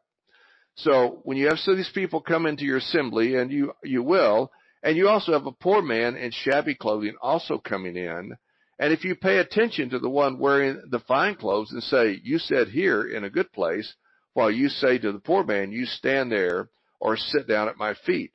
So 0.76 1.20
when 1.24 1.38
you 1.38 1.48
have 1.50 1.60
some 1.60 1.74
of 1.74 1.78
these 1.78 1.92
people 1.94 2.22
come 2.22 2.46
into 2.46 2.66
your 2.66 2.78
assembly, 2.78 3.36
and 3.36 3.52
you 3.52 3.74
you 3.84 4.02
will, 4.02 4.52
and 4.82 4.98
you 4.98 5.08
also 5.08 5.34
have 5.34 5.46
a 5.46 5.52
poor 5.52 5.82
man 5.82 6.16
in 6.16 6.32
shabby 6.32 6.76
clothing 6.76 7.16
also 7.22 7.58
coming 7.60 7.96
in, 7.96 8.36
and 8.80 8.92
if 8.92 9.04
you 9.04 9.16
pay 9.16 9.38
attention 9.38 9.92
to 9.92 10.00
the 10.00 10.10
one 10.10 10.40
wearing 10.40 10.82
the 10.90 11.00
fine 11.00 11.36
clothes 11.36 11.72
and 11.72 11.84
say, 11.84 12.20
"You 12.24 12.40
sit 12.40 12.70
here 12.70 13.04
in 13.04 13.24
a 13.24 13.30
good 13.30 13.52
place," 13.52 13.96
while 14.34 14.50
you 14.50 14.68
say 14.68 14.98
to 14.98 15.12
the 15.12 15.20
poor 15.20 15.44
man, 15.44 15.72
"You 15.72 15.86
stand 15.86 16.32
there 16.32 16.70
or 17.00 17.18
sit 17.18 17.48
down 17.48 17.70
at 17.70 17.78
my 17.78 17.94
feet." 17.94 18.32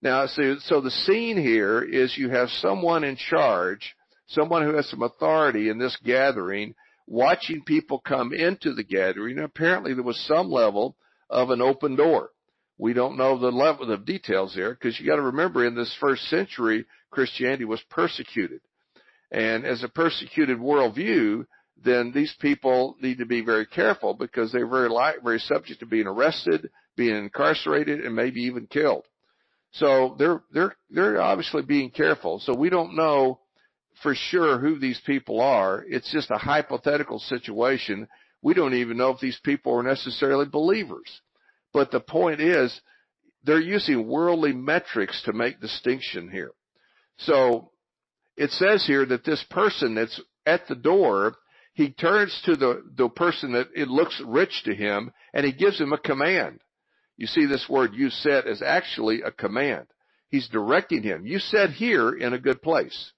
Now, 0.00 0.26
so 0.26 0.56
so 0.58 0.80
the 0.80 0.90
scene 0.90 1.36
here 1.36 1.82
is 1.82 2.16
you 2.16 2.30
have 2.30 2.48
someone 2.50 3.04
in 3.04 3.16
charge, 3.16 3.94
someone 4.28 4.62
who 4.62 4.74
has 4.76 4.88
some 4.88 5.02
authority 5.02 5.68
in 5.68 5.78
this 5.78 5.96
gathering, 5.98 6.74
watching 7.06 7.64
people 7.64 7.98
come 7.98 8.32
into 8.32 8.72
the 8.72 8.82
gathering. 8.82 9.38
Apparently, 9.38 9.92
there 9.92 10.02
was 10.02 10.18
some 10.20 10.50
level 10.50 10.96
of 11.28 11.50
an 11.50 11.60
open 11.60 11.96
door. 11.96 12.30
We 12.78 12.92
don't 12.92 13.16
know 13.16 13.38
the 13.38 13.50
level 13.50 13.90
of 13.90 14.04
details 14.04 14.54
there 14.54 14.74
because 14.74 15.00
you 15.00 15.06
got 15.06 15.16
to 15.16 15.22
remember 15.22 15.64
in 15.64 15.74
this 15.74 15.94
first 15.98 16.28
century, 16.28 16.84
Christianity 17.10 17.64
was 17.64 17.80
persecuted. 17.90 18.60
And 19.30 19.64
as 19.64 19.82
a 19.82 19.88
persecuted 19.88 20.58
worldview, 20.58 21.46
then 21.82 22.12
these 22.12 22.34
people 22.40 22.96
need 23.00 23.18
to 23.18 23.26
be 23.26 23.42
very 23.42 23.66
careful 23.66 24.14
because 24.14 24.52
they're 24.52 24.66
very 24.66 24.88
light, 24.88 25.22
very 25.22 25.38
subject 25.38 25.80
to 25.80 25.86
being 25.86 26.06
arrested, 26.06 26.70
being 26.96 27.16
incarcerated, 27.16 28.04
and 28.04 28.14
maybe 28.14 28.42
even 28.42 28.66
killed. 28.66 29.04
So 29.72 30.16
they're 30.18 30.42
they're 30.52 30.74
they're 30.90 31.20
obviously 31.20 31.62
being 31.62 31.90
careful. 31.90 32.40
So 32.40 32.54
we 32.54 32.70
don't 32.70 32.96
know 32.96 33.40
for 34.02 34.14
sure 34.14 34.58
who 34.58 34.78
these 34.78 35.00
people 35.04 35.40
are. 35.40 35.84
It's 35.86 36.10
just 36.12 36.30
a 36.30 36.38
hypothetical 36.38 37.18
situation. 37.18 38.08
We 38.46 38.54
don't 38.54 38.74
even 38.74 38.96
know 38.96 39.10
if 39.10 39.18
these 39.18 39.40
people 39.42 39.74
are 39.74 39.82
necessarily 39.82 40.46
believers. 40.46 41.20
But 41.72 41.90
the 41.90 41.98
point 41.98 42.40
is, 42.40 42.80
they're 43.42 43.60
using 43.60 44.06
worldly 44.06 44.52
metrics 44.52 45.20
to 45.24 45.32
make 45.32 45.60
distinction 45.60 46.30
here. 46.30 46.52
So 47.18 47.72
it 48.36 48.52
says 48.52 48.86
here 48.86 49.04
that 49.04 49.24
this 49.24 49.44
person 49.50 49.96
that's 49.96 50.20
at 50.46 50.68
the 50.68 50.76
door, 50.76 51.34
he 51.74 51.90
turns 51.90 52.40
to 52.44 52.54
the, 52.54 52.84
the 52.96 53.08
person 53.08 53.54
that 53.54 53.66
it 53.74 53.88
looks 53.88 54.22
rich 54.24 54.62
to 54.66 54.76
him 54.76 55.10
and 55.34 55.44
he 55.44 55.50
gives 55.50 55.80
him 55.80 55.92
a 55.92 55.98
command. 55.98 56.60
You 57.16 57.26
see 57.26 57.46
this 57.46 57.66
word 57.68 57.94
you 57.94 58.10
set 58.10 58.46
is 58.46 58.62
actually 58.62 59.22
a 59.22 59.32
command. 59.32 59.88
He's 60.28 60.46
directing 60.46 61.02
him. 61.02 61.26
You 61.26 61.40
set 61.40 61.70
here 61.70 62.12
in 62.12 62.32
a 62.32 62.38
good 62.38 62.62
place. 62.62 63.10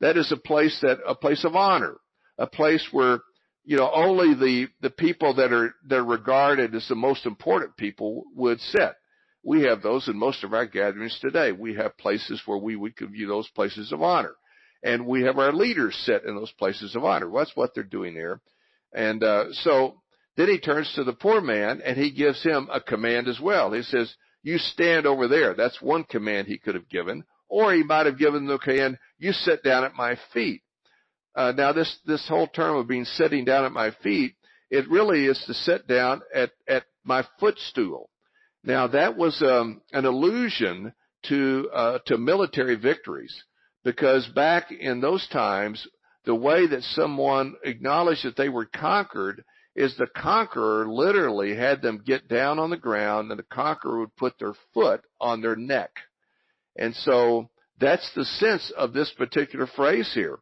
That 0.00 0.16
is 0.16 0.30
a 0.30 0.36
place 0.36 0.78
that, 0.82 0.98
a 1.04 1.16
place 1.16 1.44
of 1.44 1.56
honor, 1.56 1.96
a 2.38 2.46
place 2.46 2.86
where, 2.92 3.18
you 3.64 3.76
know, 3.76 3.90
only 3.92 4.34
the, 4.34 4.68
the 4.80 4.90
people 4.90 5.34
that 5.34 5.52
are, 5.52 5.74
that 5.88 5.98
are 5.98 6.04
regarded 6.04 6.74
as 6.74 6.86
the 6.88 6.94
most 6.94 7.26
important 7.26 7.76
people 7.76 8.24
would 8.34 8.60
sit. 8.60 8.92
We 9.42 9.62
have 9.62 9.82
those 9.82 10.08
in 10.08 10.16
most 10.18 10.44
of 10.44 10.52
our 10.52 10.66
gatherings 10.66 11.18
today. 11.20 11.52
We 11.52 11.74
have 11.74 11.96
places 11.96 12.42
where 12.46 12.58
we 12.58 12.76
would 12.76 12.94
view 12.98 13.26
those 13.26 13.48
places 13.50 13.92
of 13.92 14.02
honor. 14.02 14.34
And 14.82 15.06
we 15.06 15.22
have 15.22 15.38
our 15.38 15.52
leaders 15.52 15.94
sit 16.04 16.24
in 16.24 16.34
those 16.36 16.52
places 16.52 16.96
of 16.96 17.04
honor. 17.04 17.30
That's 17.34 17.54
what 17.54 17.74
they're 17.74 17.84
doing 17.84 18.14
there. 18.14 18.40
And 18.92 19.22
uh, 19.22 19.52
so 19.52 20.00
then 20.36 20.48
he 20.48 20.58
turns 20.58 20.92
to 20.94 21.04
the 21.04 21.12
poor 21.12 21.40
man 21.40 21.80
and 21.84 21.96
he 21.96 22.10
gives 22.10 22.42
him 22.42 22.68
a 22.72 22.80
command 22.80 23.28
as 23.28 23.38
well. 23.40 23.72
He 23.72 23.82
says, 23.82 24.14
you 24.42 24.58
stand 24.58 25.06
over 25.06 25.28
there. 25.28 25.54
That's 25.54 25.80
one 25.82 26.04
command 26.04 26.48
he 26.48 26.58
could 26.58 26.74
have 26.74 26.88
given. 26.88 27.24
Or 27.48 27.74
he 27.74 27.82
might 27.82 28.06
have 28.06 28.18
given 28.18 28.46
the 28.46 28.58
command, 28.58 28.98
you 29.18 29.32
sit 29.32 29.62
down 29.62 29.84
at 29.84 29.94
my 29.94 30.16
feet. 30.32 30.62
Uh, 31.34 31.52
now 31.56 31.72
this, 31.72 31.98
this 32.06 32.26
whole 32.28 32.48
term 32.48 32.76
of 32.76 32.88
being 32.88 33.04
sitting 33.04 33.44
down 33.44 33.64
at 33.64 33.72
my 33.72 33.90
feet, 34.02 34.34
it 34.70 34.88
really 34.90 35.26
is 35.26 35.42
to 35.46 35.54
sit 35.54 35.86
down 35.86 36.22
at, 36.34 36.50
at 36.68 36.84
my 37.04 37.24
footstool. 37.38 38.10
Now 38.62 38.88
that 38.88 39.16
was 39.16 39.40
um, 39.42 39.80
an 39.92 40.04
allusion 40.04 40.92
to 41.28 41.70
uh, 41.72 41.98
to 42.06 42.18
military 42.18 42.76
victories, 42.76 43.44
because 43.84 44.26
back 44.34 44.70
in 44.70 45.00
those 45.00 45.26
times, 45.28 45.86
the 46.24 46.34
way 46.34 46.66
that 46.66 46.82
someone 46.82 47.54
acknowledged 47.64 48.24
that 48.24 48.36
they 48.36 48.48
were 48.48 48.66
conquered 48.66 49.44
is 49.74 49.96
the 49.96 50.06
conqueror 50.06 50.86
literally 50.88 51.54
had 51.54 51.80
them 51.80 52.02
get 52.04 52.28
down 52.28 52.58
on 52.58 52.70
the 52.70 52.76
ground, 52.76 53.30
and 53.30 53.38
the 53.38 53.44
conqueror 53.44 54.00
would 54.00 54.16
put 54.16 54.38
their 54.38 54.54
foot 54.74 55.02
on 55.20 55.40
their 55.40 55.56
neck, 55.56 55.90
and 56.76 56.94
so 56.94 57.48
that's 57.78 58.10
the 58.14 58.24
sense 58.24 58.70
of 58.76 58.92
this 58.92 59.10
particular 59.16 59.66
phrase 59.66 60.10
here. 60.14 60.38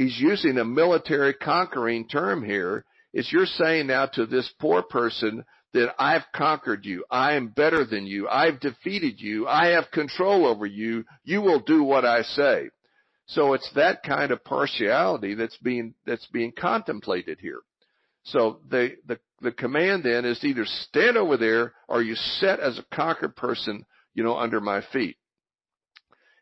He's 0.00 0.18
using 0.18 0.56
a 0.56 0.64
military 0.64 1.34
conquering 1.34 2.08
term 2.08 2.42
here. 2.42 2.86
Is 3.12 3.30
you're 3.30 3.44
saying 3.44 3.88
now 3.88 4.06
to 4.14 4.24
this 4.24 4.50
poor 4.58 4.82
person 4.82 5.44
that 5.74 5.94
I've 5.98 6.24
conquered 6.34 6.86
you. 6.86 7.04
I 7.10 7.34
am 7.34 7.48
better 7.48 7.84
than 7.84 8.06
you. 8.06 8.26
I've 8.26 8.60
defeated 8.60 9.20
you. 9.20 9.46
I 9.46 9.72
have 9.72 9.90
control 9.90 10.46
over 10.46 10.64
you. 10.64 11.04
You 11.24 11.42
will 11.42 11.60
do 11.60 11.82
what 11.82 12.06
I 12.06 12.22
say. 12.22 12.70
So 13.26 13.52
it's 13.52 13.70
that 13.74 14.02
kind 14.02 14.30
of 14.30 14.42
partiality 14.42 15.34
that's 15.34 15.58
being, 15.58 15.92
that's 16.06 16.26
being 16.28 16.52
contemplated 16.58 17.36
here. 17.38 17.60
So 18.22 18.60
the, 18.70 18.92
the, 19.06 19.18
the 19.42 19.52
command 19.52 20.04
then 20.04 20.24
is 20.24 20.42
either 20.42 20.64
stand 20.64 21.18
over 21.18 21.36
there 21.36 21.74
or 21.88 22.00
you 22.00 22.14
set 22.14 22.58
as 22.58 22.78
a 22.78 22.96
conquered 22.96 23.36
person, 23.36 23.84
you 24.14 24.24
know, 24.24 24.38
under 24.38 24.62
my 24.62 24.82
feet. 24.94 25.18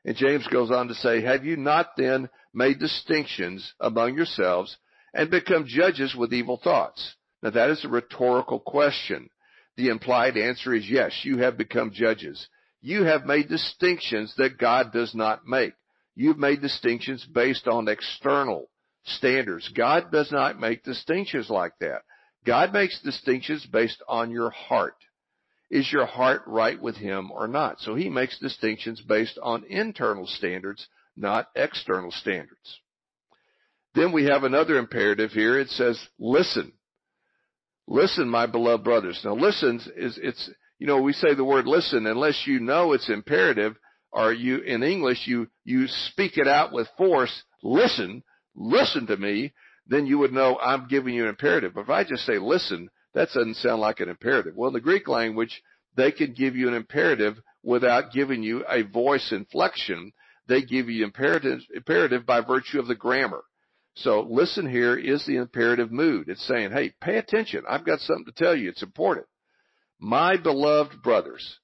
And 0.05 0.17
James 0.17 0.47
goes 0.47 0.71
on 0.71 0.87
to 0.89 0.95
say, 0.95 1.23
have 1.23 1.45
you 1.45 1.57
not 1.57 1.97
then 1.97 2.29
made 2.55 2.79
distinctions 2.79 3.75
among 3.81 4.17
yourselves 4.17 4.77
and 5.15 5.31
become 5.31 5.67
judges 5.67 6.15
with 6.15 6.33
evil 6.33 6.61
thoughts? 6.63 7.15
Now 7.43 7.51
that 7.51 7.71
is 7.71 7.85
a 7.85 7.89
rhetorical 7.89 8.61
question. 8.61 9.31
The 9.77 9.89
implied 9.89 10.37
answer 10.37 10.75
is 10.75 10.89
yes, 10.89 11.21
you 11.23 11.39
have 11.39 11.57
become 11.57 11.93
judges. 11.93 12.49
You 12.81 13.05
have 13.05 13.25
made 13.25 13.49
distinctions 13.49 14.35
that 14.37 14.59
God 14.59 14.93
does 14.93 15.15
not 15.15 15.47
make. 15.47 15.75
You've 16.15 16.39
made 16.39 16.61
distinctions 16.61 17.25
based 17.25 17.69
on 17.69 17.89
external 17.89 18.69
standards. 19.05 19.69
God 19.69 20.11
does 20.11 20.33
not 20.33 20.59
make 20.59 20.85
distinctions 20.85 21.49
like 21.49 21.73
that. 21.81 22.03
God 22.45 22.73
makes 22.73 23.01
distinctions 23.03 23.67
based 23.67 24.03
on 24.09 24.31
your 24.31 24.51
heart. 24.51 24.97
Is 25.71 25.93
your 25.93 26.07
heart 26.07 26.43
right 26.47 26.81
with 26.81 26.97
Him 26.97 27.31
or 27.31 27.47
not? 27.47 27.79
So 27.81 27.95
He 27.95 28.09
makes 28.09 28.39
distinctions 28.39 29.01
based 29.01 29.39
on 29.43 29.65
internal 29.65 30.27
standards, 30.27 30.87
not 31.19 31.49
external 31.55 32.11
standards. 32.11 32.81
Then 33.95 34.13
we 34.13 34.25
have 34.25 34.45
another 34.45 34.79
imperative 34.79 35.33
here. 35.33 35.59
It 35.59 35.69
says, 35.69 36.01
listen. 36.19 36.73
Listen, 37.87 38.29
my 38.29 38.47
beloved 38.47 38.85
brothers. 38.85 39.21
Now 39.25 39.35
listen 39.35 39.81
is, 39.97 40.19
it's, 40.23 40.51
you 40.79 40.87
know, 40.87 41.01
we 41.01 41.13
say 41.13 41.35
the 41.35 41.45
word 41.45 41.67
listen 41.67 42.07
unless 42.07 42.47
you 42.47 42.61
know 42.61 42.93
it's 42.93 43.09
imperative 43.09 43.77
or 44.13 44.33
you, 44.33 44.59
in 44.59 44.83
English, 44.83 45.27
you, 45.27 45.49
you 45.65 45.87
speak 45.87 46.37
it 46.37 46.47
out 46.47 46.73
with 46.73 46.89
force. 46.97 47.43
Listen, 47.63 48.23
listen 48.55 49.07
to 49.07 49.17
me. 49.17 49.53
Then 49.87 50.07
you 50.07 50.19
would 50.19 50.33
know 50.33 50.59
I'm 50.59 50.87
giving 50.87 51.15
you 51.15 51.25
an 51.25 51.31
imperative. 51.31 51.75
But 51.75 51.83
if 51.83 51.91
I 51.91 52.05
just 52.05 52.27
say 52.27 52.39
listen, 52.39 52.91
that 53.15 53.29
doesn't 53.35 53.57
sound 53.57 53.81
like 53.81 54.01
an 54.01 54.09
imperative. 54.09 54.55
Well, 54.55 54.69
in 54.69 54.75
the 54.75 54.81
Greek 54.81 55.09
language, 55.09 55.63
they 55.97 56.13
can 56.13 56.35
give 56.35 56.57
you 56.57 56.69
an 56.69 56.75
imperative 56.75 57.39
without 57.63 58.13
giving 58.13 58.43
you 58.43 58.65
a 58.69 58.83
voice 58.83 59.33
inflection. 59.33 60.13
They 60.49 60.63
give 60.63 60.89
you 60.89 61.05
imperative, 61.05 61.61
imperative 61.75 62.25
by 62.25 62.41
virtue 62.41 62.81
of 62.81 62.89
the 62.89 62.95
grammar. 62.95 63.43
So 63.97 64.27
listen 64.29 64.69
here 64.69 64.97
is 64.97 65.27
the 65.27 65.37
imperative 65.37 65.93
mood. 65.93 66.29
It's 66.29 66.47
saying, 66.47 66.71
hey, 66.71 66.95
pay 67.01 67.19
attention. 67.19 67.65
I've 67.69 67.85
got 67.85 68.01
something 68.01 68.25
to 68.27 68.33
tell 68.33 68.57
you. 68.57 68.69
It's 68.71 68.83
important. 68.83 69.27
My 69.99 70.37
beloved 70.37 71.03
brothers. 71.03 71.59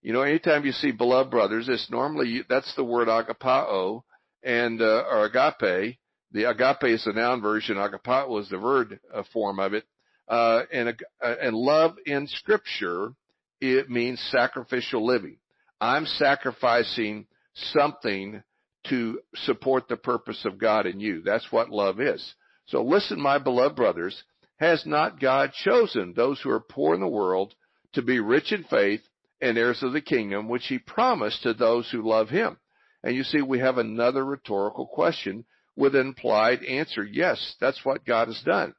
You 0.00 0.12
know, 0.12 0.22
anytime 0.22 0.64
you 0.64 0.72
see 0.72 0.92
beloved 0.92 1.30
brothers, 1.30 1.68
it's 1.68 1.90
normally, 1.90 2.42
that's 2.48 2.74
the 2.76 2.84
word 2.84 3.08
agapao 3.08 4.02
and, 4.42 4.80
uh, 4.80 5.04
or 5.10 5.24
agape. 5.26 5.98
The 6.32 6.48
agape 6.48 6.84
is 6.84 7.04
the 7.04 7.12
noun 7.12 7.40
version. 7.42 7.76
Agapao 7.76 8.40
is 8.40 8.48
the 8.48 8.58
verb 8.58 8.92
uh, 9.12 9.22
form 9.32 9.58
of 9.58 9.74
it. 9.74 9.84
Uh, 10.28 10.62
and, 10.72 10.88
uh, 11.22 11.34
and 11.40 11.56
love 11.56 11.96
in 12.06 12.26
scripture, 12.28 13.10
it 13.60 13.90
means 13.90 14.20
sacrificial 14.30 15.04
living. 15.04 15.38
I'm 15.80 16.06
sacrificing 16.06 17.26
something 17.54 18.42
to 18.88 19.20
support 19.34 19.88
the 19.88 19.96
purpose 19.96 20.44
of 20.44 20.58
God 20.58 20.86
in 20.86 21.00
you. 21.00 21.22
That's 21.22 21.50
what 21.50 21.70
love 21.70 22.00
is. 22.00 22.34
So 22.66 22.82
listen, 22.82 23.20
my 23.20 23.38
beloved 23.38 23.76
brothers, 23.76 24.22
has 24.56 24.84
not 24.86 25.20
God 25.20 25.52
chosen 25.52 26.12
those 26.14 26.40
who 26.40 26.50
are 26.50 26.60
poor 26.60 26.94
in 26.94 27.00
the 27.00 27.08
world 27.08 27.54
to 27.94 28.02
be 28.02 28.20
rich 28.20 28.52
in 28.52 28.64
faith 28.64 29.00
and 29.40 29.58
heirs 29.58 29.82
of 29.82 29.92
the 29.92 30.00
kingdom, 30.00 30.48
which 30.48 30.66
he 30.66 30.78
promised 30.78 31.42
to 31.42 31.54
those 31.54 31.90
who 31.90 32.08
love 32.08 32.28
him? 32.28 32.56
And 33.02 33.14
you 33.14 33.24
see, 33.24 33.42
we 33.42 33.58
have 33.58 33.78
another 33.78 34.24
rhetorical 34.24 34.86
question 34.86 35.44
with 35.76 35.94
an 35.94 36.06
implied 36.06 36.62
answer. 36.64 37.04
Yes, 37.04 37.56
that's 37.60 37.84
what 37.84 38.06
God 38.06 38.28
has 38.28 38.40
done. 38.44 38.74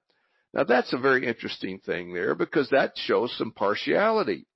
Now 0.54 0.64
that's 0.64 0.94
a 0.94 0.98
very 0.98 1.28
interesting 1.28 1.80
thing 1.80 2.14
there 2.14 2.34
because 2.34 2.70
that 2.70 2.94
shows 2.96 3.36
some 3.38 3.52
partiality. 3.52 4.48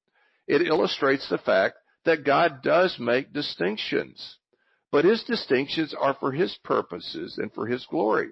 It 0.48 0.66
illustrates 0.66 1.28
the 1.30 1.38
fact 1.38 1.76
that 2.10 2.26
God 2.26 2.64
does 2.64 2.98
make 3.00 3.32
distinctions. 3.32 4.38
But 4.92 5.06
his 5.06 5.24
distinctions 5.24 5.94
are 5.94 6.16
for 6.20 6.32
his 6.32 6.58
purposes 6.64 7.38
and 7.38 7.54
for 7.54 7.68
his 7.68 7.86
glory. 7.86 8.30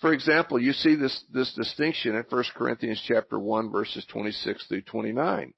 For 0.00 0.12
example, 0.12 0.58
you 0.58 0.72
see 0.72 0.96
this, 0.96 1.24
this 1.32 1.54
distinction 1.54 2.16
in 2.16 2.24
1 2.28 2.44
Corinthians 2.56 3.00
chapter 3.06 3.38
1 3.38 3.70
verses 3.70 4.04
26 4.10 4.66
through 4.66 4.82
29. 4.82 5.54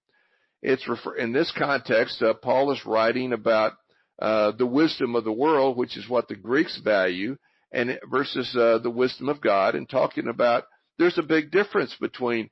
It's 0.60 0.86
refer, 0.86 1.16
in 1.16 1.32
this 1.32 1.50
context, 1.56 2.22
uh, 2.22 2.34
Paul 2.34 2.72
is 2.72 2.84
writing 2.84 3.32
about 3.32 3.72
uh, 4.20 4.52
the 4.52 4.66
wisdom 4.66 5.16
of 5.16 5.25
the 5.25 5.32
world, 5.32 5.78
which 5.78 5.96
is 5.96 6.08
what 6.08 6.28
the 6.28 6.36
Greeks 6.36 6.78
value, 6.84 7.38
and 7.72 7.98
versus 8.10 8.54
uh, 8.54 8.78
the 8.82 8.90
wisdom 8.90 9.30
of 9.30 9.40
God, 9.40 9.75
and 9.75 9.88
talking 9.88 10.28
about 10.28 10.64
there's 10.98 11.18
a 11.18 11.22
big 11.22 11.50
difference 11.50 11.94
between 12.00 12.50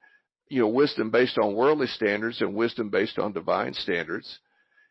you 0.49 0.61
know 0.61 0.69
wisdom 0.69 1.11
based 1.11 1.39
on 1.39 1.55
worldly 1.55 1.87
standards 1.89 2.41
and 2.41 2.55
wisdom 2.55 2.89
based 2.89 3.19
on 3.19 3.33
divine 3.33 3.75
standards. 3.75 4.39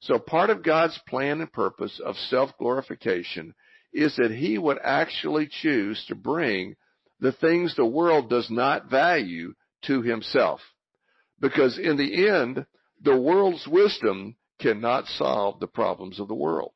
So 0.00 0.18
part 0.18 0.50
of 0.50 0.62
God's 0.62 0.98
plan 1.08 1.40
and 1.40 1.52
purpose 1.52 2.00
of 2.04 2.16
self-glorification 2.16 3.54
is 3.92 4.16
that 4.16 4.30
he 4.30 4.58
would 4.58 4.78
actually 4.82 5.48
choose 5.50 6.04
to 6.06 6.14
bring 6.14 6.76
the 7.20 7.32
things 7.32 7.74
the 7.74 7.86
world 7.86 8.30
does 8.30 8.48
not 8.50 8.90
value 8.90 9.54
to 9.86 10.02
himself. 10.02 10.60
Because 11.40 11.78
in 11.78 11.96
the 11.96 12.28
end, 12.28 12.64
the 13.02 13.18
world's 13.18 13.66
wisdom 13.66 14.36
cannot 14.60 15.06
solve 15.06 15.60
the 15.60 15.66
problems 15.66 16.20
of 16.20 16.28
the 16.28 16.34
world. 16.34 16.72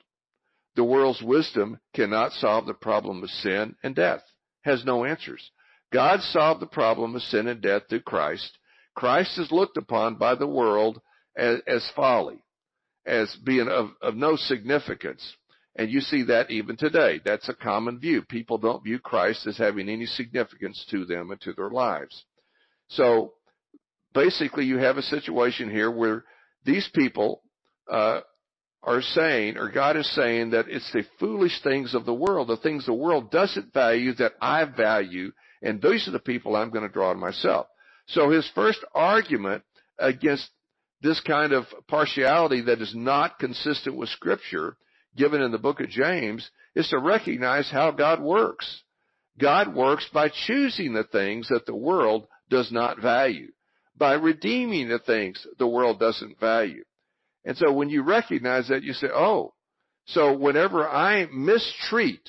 The 0.74 0.84
world's 0.84 1.22
wisdom 1.22 1.78
cannot 1.94 2.32
solve 2.32 2.66
the 2.66 2.74
problem 2.74 3.22
of 3.22 3.30
sin 3.30 3.76
and 3.82 3.94
death, 3.94 4.22
has 4.62 4.84
no 4.84 5.04
answers. 5.04 5.50
God 5.92 6.20
solved 6.22 6.60
the 6.60 6.66
problem 6.66 7.14
of 7.14 7.22
sin 7.22 7.46
and 7.46 7.60
death 7.60 7.82
through 7.88 8.00
Christ. 8.00 8.56
Christ 8.94 9.38
is 9.38 9.52
looked 9.52 9.76
upon 9.76 10.16
by 10.16 10.34
the 10.34 10.46
world 10.46 11.00
as, 11.36 11.60
as 11.66 11.90
folly, 11.94 12.42
as 13.06 13.34
being 13.44 13.68
of, 13.68 13.90
of 14.00 14.14
no 14.14 14.36
significance. 14.36 15.22
And 15.76 15.90
you 15.90 16.00
see 16.00 16.24
that 16.24 16.50
even 16.50 16.76
today. 16.76 17.20
That's 17.24 17.48
a 17.48 17.54
common 17.54 17.98
view. 17.98 18.22
People 18.22 18.58
don't 18.58 18.84
view 18.84 18.98
Christ 18.98 19.46
as 19.46 19.56
having 19.56 19.88
any 19.88 20.06
significance 20.06 20.84
to 20.90 21.04
them 21.04 21.30
and 21.30 21.40
to 21.42 21.52
their 21.54 21.70
lives. 21.70 22.24
So 22.88 23.32
basically 24.14 24.64
you 24.64 24.78
have 24.78 24.98
a 24.98 25.02
situation 25.02 25.70
here 25.70 25.90
where 25.90 26.24
these 26.64 26.88
people 26.94 27.42
uh, 27.90 28.20
are 28.82 29.00
saying, 29.00 29.56
or 29.56 29.70
God 29.70 29.96
is 29.96 30.12
saying 30.14 30.50
that 30.50 30.66
it's 30.68 30.90
the 30.92 31.04
foolish 31.18 31.62
things 31.62 31.94
of 31.94 32.04
the 32.04 32.14
world, 32.14 32.48
the 32.48 32.56
things 32.56 32.84
the 32.84 32.92
world 32.92 33.30
doesn't 33.30 33.72
value 33.72 34.12
that 34.14 34.32
I 34.40 34.64
value, 34.64 35.32
and 35.62 35.80
these 35.80 36.06
are 36.08 36.12
the 36.12 36.18
people 36.18 36.54
I'm 36.56 36.70
going 36.70 36.86
to 36.86 36.92
draw 36.92 37.12
to 37.12 37.18
myself. 37.18 37.66
So 38.08 38.30
his 38.30 38.48
first 38.54 38.80
argument 38.94 39.62
against 39.98 40.50
this 41.02 41.20
kind 41.20 41.52
of 41.52 41.64
partiality 41.88 42.62
that 42.62 42.80
is 42.80 42.94
not 42.94 43.38
consistent 43.38 43.96
with 43.96 44.08
Scripture, 44.10 44.76
given 45.16 45.42
in 45.42 45.50
the 45.50 45.58
book 45.58 45.80
of 45.80 45.88
James, 45.88 46.48
is 46.74 46.88
to 46.88 46.98
recognize 46.98 47.68
how 47.70 47.90
God 47.90 48.22
works. 48.22 48.82
God 49.38 49.74
works 49.74 50.08
by 50.12 50.30
choosing 50.46 50.92
the 50.92 51.04
things 51.04 51.48
that 51.48 51.66
the 51.66 51.74
world 51.74 52.26
does 52.50 52.70
not 52.70 53.00
value, 53.00 53.50
by 53.96 54.14
redeeming 54.14 54.88
the 54.88 54.98
things 55.00 55.44
the 55.58 55.66
world 55.66 55.98
doesn't 55.98 56.38
value. 56.38 56.84
And 57.44 57.56
so 57.56 57.72
when 57.72 57.90
you 57.90 58.02
recognize 58.02 58.68
that, 58.68 58.84
you 58.84 58.92
say, 58.92 59.08
oh, 59.12 59.54
so 60.06 60.36
whenever 60.36 60.88
I 60.88 61.26
mistreat 61.32 62.28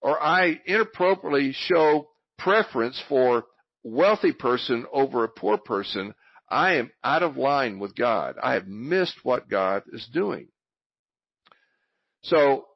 or 0.00 0.20
I 0.22 0.60
inappropriately 0.66 1.52
show 1.54 2.08
preference 2.38 3.00
for 3.08 3.44
wealthy 3.82 4.32
person 4.32 4.84
over 4.92 5.24
a 5.24 5.28
poor 5.28 5.58
person, 5.58 6.14
I 6.52 6.74
am 6.74 6.90
out 7.02 7.22
of 7.22 7.38
line 7.38 7.78
with 7.78 7.96
God. 7.96 8.36
I 8.40 8.52
have 8.52 8.68
missed 8.68 9.16
what 9.22 9.48
God 9.48 9.84
is 9.90 10.06
doing. 10.12 10.48
So 12.24 12.66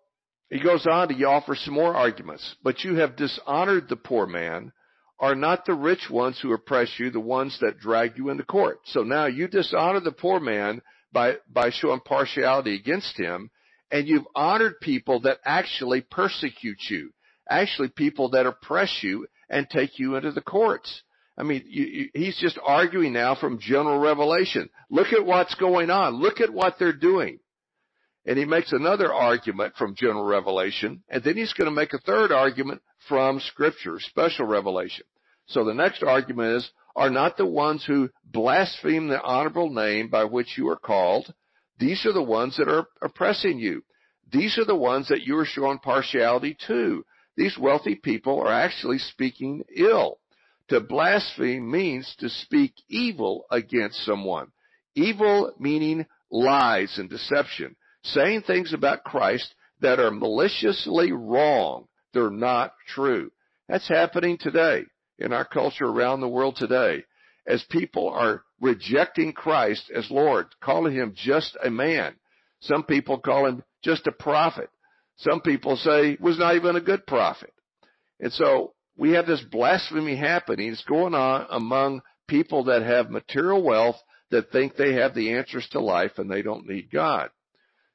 he 0.49 0.61
goes 0.61 0.87
on 0.87 1.09
to 1.09 1.25
offer 1.25 1.55
some 1.55 1.75
more 1.75 1.95
arguments. 1.95 2.57
But 2.65 2.85
you 2.85 2.97
have 2.97 3.17
dishonored 3.17 3.89
the 3.89 3.97
poor 3.97 4.27
man. 4.27 4.73
Are 5.21 5.35
not 5.35 5.67
the 5.67 5.75
rich 5.75 6.09
ones 6.11 6.39
who 6.41 6.55
oppress 6.55 6.89
you 6.99 7.11
the 7.11 7.21
ones 7.21 7.59
that 7.61 7.79
drag 7.79 8.17
you 8.17 8.31
into 8.31 8.45
court? 8.45 8.79
So 8.87 9.03
now 9.03 9.27
you 9.27 9.47
dishonor 9.47 10.01
the 10.01 10.13
poor 10.13 10.41
man 10.41 10.81
by, 11.13 11.37
by 11.51 11.71
showing 11.71 12.01
partiality 12.01 12.75
against 12.75 13.19
him, 13.19 13.51
and 13.91 14.09
you've 14.09 14.27
honored 14.35 14.81
people 14.81 15.21
that 15.21 15.39
actually 15.45 16.01
persecute 16.01 16.81
you, 16.89 17.13
actually 17.49 17.89
people 17.89 18.31
that 18.31 18.47
oppress 18.47 18.99
you 19.03 19.27
and 19.49 19.69
take 19.69 19.99
you 19.99 20.17
into 20.17 20.33
the 20.33 20.43
courts. 20.43 21.03
I 21.39 21.43
mean, 21.43 21.65
you, 21.67 21.85
you, 21.85 22.09
he's 22.15 22.39
just 22.39 22.59
arguing 22.65 23.13
now 23.13 23.35
from 23.35 23.61
general 23.61 23.99
revelation. 23.99 24.71
Look 24.91 25.13
at 25.13 25.25
what's 25.25 25.55
going 25.57 25.91
on. 25.91 26.15
Look 26.15 26.41
at 26.41 26.53
what 26.53 26.77
they're 26.79 26.93
doing. 26.93 27.41
And 28.25 28.39
he 28.39 28.45
makes 28.45 28.73
another 28.73 29.13
argument 29.13 29.75
from 29.77 29.95
general 29.95 30.25
revelation, 30.25 31.03
and 31.09 31.23
then 31.23 31.37
he's 31.37 31.53
going 31.53 31.71
to 31.71 31.75
make 31.75 31.93
a 31.93 31.99
third 31.99 32.33
argument 32.33 32.83
from 33.09 33.39
scripture, 33.39 33.99
special 34.01 34.47
revelation. 34.47 35.05
So 35.47 35.65
the 35.65 35.75
next 35.75 36.03
argument 36.03 36.57
is, 36.57 36.71
are 36.97 37.11
not 37.11 37.37
the 37.37 37.47
ones 37.47 37.85
who 37.87 38.09
blaspheme 38.25 39.09
the 39.09 39.23
honorable 39.23 39.71
name 39.71 40.09
by 40.09 40.25
which 40.25 40.57
you 40.57 40.69
are 40.71 40.79
called. 40.79 41.33
These 41.79 42.05
are 42.07 42.13
the 42.13 42.23
ones 42.23 42.57
that 42.57 42.69
are 42.69 42.87
oppressing 43.03 43.59
you. 43.59 43.85
These 44.33 44.59
are 44.59 44.65
the 44.65 44.75
ones 44.75 45.09
that 45.09 45.23
you 45.23 45.37
are 45.39 45.45
showing 45.45 45.79
partiality 45.79 46.57
to. 46.67 47.05
These 47.37 47.59
wealthy 47.59 47.95
people 47.95 48.41
are 48.41 48.53
actually 48.53 48.99
speaking 48.99 49.63
ill. 49.77 50.19
To 50.69 50.81
blaspheme 50.81 51.71
means 51.71 52.15
to 52.19 52.29
speak 52.29 52.75
evil 52.89 53.47
against 53.51 54.05
someone. 54.05 54.49
Evil 54.95 55.53
meaning 55.59 56.07
lies 56.31 56.99
and 56.99 57.09
deception. 57.09 57.77
Saying 58.03 58.43
things 58.43 58.73
about 58.73 59.05
Christ 59.05 59.55
that 59.81 60.01
are 60.01 60.11
maliciously 60.11 61.13
wrong. 61.13 61.87
They're 62.13 62.31
not 62.31 62.73
true. 62.89 63.31
That's 63.69 63.89
happening 63.89 64.39
today 64.39 64.85
in 65.19 65.33
our 65.33 65.45
culture 65.45 65.87
around 65.87 66.21
the 66.21 66.29
world 66.29 66.57
today 66.57 67.05
as 67.47 67.65
people 67.71 68.09
are 68.09 68.43
rejecting 68.61 69.33
Christ 69.33 69.91
as 69.95 70.11
Lord, 70.11 70.47
calling 70.61 70.95
him 70.95 71.15
just 71.15 71.57
a 71.63 71.71
man. 71.71 72.15
Some 72.61 72.85
people 72.85 73.19
call 73.19 73.47
him 73.47 73.63
just 73.85 74.07
a 74.07 74.13
prophet. 74.13 74.71
Some 75.17 75.41
people 75.41 75.77
say 75.77 76.13
he 76.13 76.17
was 76.21 76.39
not 76.39 76.57
even 76.57 76.77
a 76.77 76.81
good 76.81 77.07
prophet. 77.07 77.53
And 78.21 78.33
so 78.33 78.73
we 78.97 79.13
have 79.13 79.27
this 79.27 79.43
blasphemy 79.51 80.17
happening. 80.17 80.73
It's 80.73 80.85
going 80.85 81.15
on 81.15 81.47
among 81.51 82.03
people 82.29 82.65
that 82.65 82.83
have 82.83 83.11
material 83.11 83.63
wealth 83.63 83.97
that 84.31 84.51
think 84.51 84.77
they 84.77 84.95
have 84.95 85.15
the 85.15 85.35
answers 85.35 85.67
to 85.71 85.81
life 85.81 86.13
and 86.19 86.31
they 86.31 86.43
don't 86.43 86.67
need 86.67 86.91
God. 86.91 87.31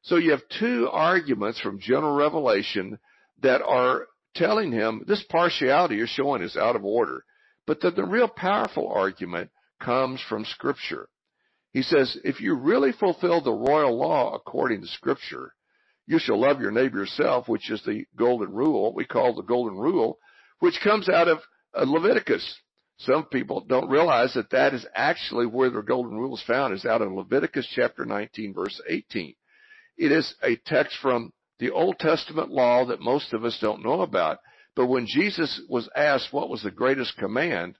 So 0.04 0.16
you 0.16 0.32
have 0.32 0.42
two 0.60 0.90
arguments 0.92 1.60
from 1.60 1.80
general 1.80 2.16
revelation 2.16 2.98
that 3.42 3.62
are 3.62 4.08
telling 4.36 4.72
him 4.72 5.04
this 5.08 5.24
partiality 5.30 5.96
you're 5.96 6.08
showing 6.08 6.42
is 6.42 6.56
out 6.56 6.76
of 6.76 6.86
order. 6.86 7.26
But 7.68 7.82
that 7.82 7.96
the 7.96 8.06
real 8.06 8.28
powerful 8.28 8.88
argument 8.88 9.52
comes 9.80 10.22
from 10.28 10.46
scripture. 10.46 11.10
He 11.74 11.84
says, 11.84 12.18
if 12.24 12.42
you 12.42 12.56
really 12.56 12.92
fulfill 12.92 13.42
the 13.42 13.52
royal 13.52 13.98
law 13.98 14.34
according 14.34 14.82
to 14.82 14.88
scripture, 14.88 15.54
you 16.08 16.20
shall 16.20 16.40
love 16.40 16.60
your 16.60 16.72
neighbor 16.72 17.00
yourself, 17.00 17.48
which 17.48 17.70
is 17.70 17.82
the 17.86 18.06
golden 18.16 18.52
rule, 18.52 18.94
we 18.94 19.06
call 19.06 19.36
the 19.36 19.44
golden 19.44 19.78
rule, 19.78 20.18
which 20.62 20.80
comes 20.82 21.10
out 21.10 21.28
of 21.28 21.40
uh, 21.74 21.84
Leviticus. 21.86 22.60
Some 23.00 23.26
people 23.26 23.66
don't 23.68 23.90
realize 23.90 24.36
that 24.36 24.52
that 24.52 24.74
is 24.74 24.86
actually 24.96 25.48
where 25.48 25.72
the 25.72 25.82
golden 25.82 26.18
rule 26.18 26.36
is 26.36 26.44
found, 26.48 26.74
is 26.74 26.86
out 26.86 27.02
of 27.02 27.12
Leviticus 27.12 27.68
chapter 27.76 28.06
19, 28.06 28.54
verse 28.54 28.80
18. 28.88 29.34
It 29.98 30.12
is 30.12 30.34
a 30.44 30.56
text 30.68 30.96
from 31.02 31.34
the 31.60 31.72
Old 31.72 31.98
Testament 31.98 32.52
law 32.52 32.86
that 32.86 33.02
most 33.02 33.34
of 33.34 33.44
us 33.44 33.58
don't 33.60 33.84
know 33.84 34.02
about. 34.02 34.38
But 34.76 34.86
when 34.86 35.08
Jesus 35.08 35.62
was 35.68 35.90
asked 35.96 36.32
what 36.32 36.50
was 36.50 36.62
the 36.62 36.72
greatest 36.72 37.18
command, 37.18 37.76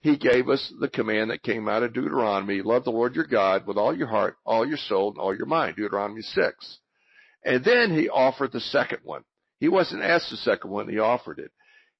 he 0.00 0.18
gave 0.18 0.50
us 0.50 0.72
the 0.78 0.88
command 0.88 1.30
that 1.30 1.42
came 1.42 1.66
out 1.66 1.82
of 1.82 1.94
Deuteronomy, 1.94 2.60
love 2.62 2.84
the 2.84 2.90
Lord 2.90 3.14
your 3.14 3.26
God 3.26 3.66
with 3.66 3.78
all 3.78 3.96
your 3.96 4.06
heart, 4.06 4.36
all 4.44 4.66
your 4.66 4.76
soul, 4.76 5.10
and 5.10 5.18
all 5.18 5.34
your 5.34 5.46
mind, 5.46 5.76
Deuteronomy 5.76 6.22
6. 6.22 6.78
And 7.44 7.64
then 7.64 7.90
he 7.90 8.10
offered 8.10 8.52
the 8.52 8.60
second 8.60 8.98
one. 9.02 9.24
He 9.60 9.68
wasn't 9.68 10.02
asked 10.02 10.30
the 10.30 10.36
second 10.36 10.70
one, 10.70 10.88
he 10.88 10.98
offered 10.98 11.38
it. 11.38 11.50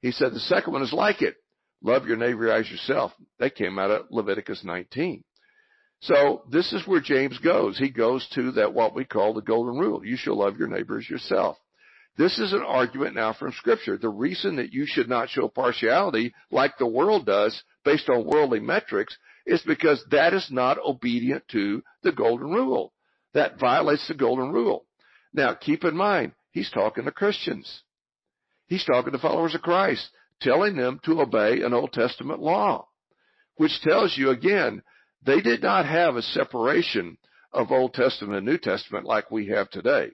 He 0.00 0.12
said 0.12 0.32
the 0.32 0.40
second 0.40 0.72
one 0.72 0.82
is 0.82 0.92
like 0.92 1.22
it. 1.22 1.36
Love 1.82 2.06
your 2.06 2.16
neighbor 2.16 2.50
as 2.50 2.70
yourself. 2.70 3.12
That 3.38 3.54
came 3.54 3.78
out 3.78 3.90
of 3.90 4.06
Leviticus 4.10 4.64
19. 4.64 5.22
So 6.00 6.42
this 6.50 6.72
is 6.72 6.86
where 6.86 7.00
James 7.00 7.38
goes. 7.38 7.78
He 7.78 7.90
goes 7.90 8.26
to 8.34 8.52
that 8.52 8.72
what 8.72 8.94
we 8.94 9.04
call 9.04 9.34
the 9.34 9.42
golden 9.42 9.78
rule. 9.78 10.04
You 10.04 10.16
shall 10.16 10.38
love 10.38 10.58
your 10.58 10.68
neighbor 10.68 10.98
as 10.98 11.08
yourself. 11.08 11.56
This 12.16 12.38
is 12.38 12.52
an 12.52 12.62
argument 12.62 13.14
now 13.14 13.32
from 13.32 13.52
scripture. 13.52 13.96
The 13.96 14.08
reason 14.08 14.56
that 14.56 14.72
you 14.72 14.86
should 14.86 15.08
not 15.08 15.28
show 15.28 15.48
partiality 15.48 16.34
like 16.50 16.76
the 16.76 16.86
world 16.86 17.26
does 17.26 17.62
based 17.84 18.08
on 18.08 18.26
worldly 18.26 18.60
metrics 18.60 19.16
is 19.46 19.62
because 19.62 20.04
that 20.10 20.34
is 20.34 20.48
not 20.50 20.78
obedient 20.84 21.46
to 21.52 21.82
the 22.02 22.12
golden 22.12 22.50
rule. 22.50 22.92
That 23.34 23.58
violates 23.60 24.06
the 24.08 24.14
golden 24.14 24.52
rule. 24.52 24.84
Now 25.32 25.54
keep 25.54 25.84
in 25.84 25.96
mind, 25.96 26.32
he's 26.50 26.70
talking 26.70 27.04
to 27.04 27.12
Christians. 27.12 27.82
He's 28.68 28.84
talking 28.84 29.12
to 29.12 29.18
followers 29.18 29.54
of 29.54 29.62
Christ, 29.62 30.08
telling 30.40 30.76
them 30.76 31.00
to 31.04 31.20
obey 31.20 31.62
an 31.62 31.72
Old 31.72 31.92
Testament 31.92 32.40
law, 32.40 32.86
which 33.56 33.80
tells 33.82 34.16
you 34.16 34.30
again 34.30 34.82
they 35.24 35.40
did 35.40 35.62
not 35.62 35.86
have 35.86 36.16
a 36.16 36.22
separation 36.22 37.18
of 37.52 37.72
Old 37.72 37.94
Testament 37.94 38.38
and 38.38 38.46
New 38.46 38.58
Testament 38.58 39.04
like 39.04 39.30
we 39.30 39.48
have 39.48 39.70
today. 39.70 40.10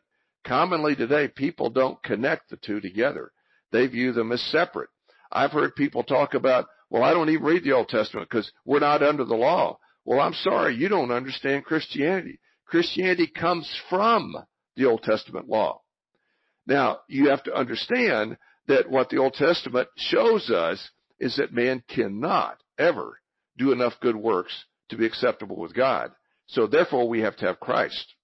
Commonly 0.47 0.95
today, 0.95 1.29
people 1.29 1.71
don't 1.71 2.03
connect 2.03 2.51
the 2.51 2.57
two 2.57 2.81
together. 2.81 3.33
They 3.73 3.87
view 3.87 4.13
them 4.13 4.31
as 4.31 4.43
separate. 4.43 4.91
I've 5.33 5.53
heard 5.53 5.75
people 5.75 6.05
talk 6.05 6.35
about, 6.35 6.67
well, 6.91 7.03
I 7.03 7.13
don't 7.13 7.31
even 7.31 7.45
read 7.45 7.65
the 7.65 7.73
Old 7.73 7.89
Testament 7.89 8.29
because 8.31 8.51
we're 8.65 8.79
not 8.79 9.03
under 9.03 9.25
the 9.25 9.35
law. 9.35 9.79
Well, 10.05 10.21
I'm 10.21 10.35
sorry, 10.35 10.77
you 10.77 10.89
don't 10.89 11.11
understand 11.11 11.65
Christianity. 11.65 12.39
Christianity 12.67 13.27
comes 13.27 13.69
from 13.89 14.37
the 14.77 14.85
Old 14.85 15.03
Testament 15.03 15.49
law. 15.49 15.81
Now, 16.67 17.01
you 17.09 17.31
have 17.31 17.43
to 17.45 17.55
understand 17.55 18.37
that 18.69 18.91
what 18.91 19.11
the 19.11 19.19
Old 19.19 19.35
Testament 19.35 19.89
shows 19.97 20.51
us 20.51 20.91
is 21.19 21.37
that 21.37 21.53
man 21.53 21.83
cannot 21.89 22.59
ever 22.79 23.21
do 23.57 23.73
enough 23.73 23.95
good 24.01 24.17
works 24.17 24.53
to 24.89 24.97
be 24.97 25.07
acceptable 25.07 25.57
with 25.57 25.75
God. 25.75 26.11
So 26.47 26.67
therefore 26.67 27.09
we 27.09 27.21
have 27.21 27.37
to 27.37 27.47
have 27.47 27.61
Christ. 27.61 28.15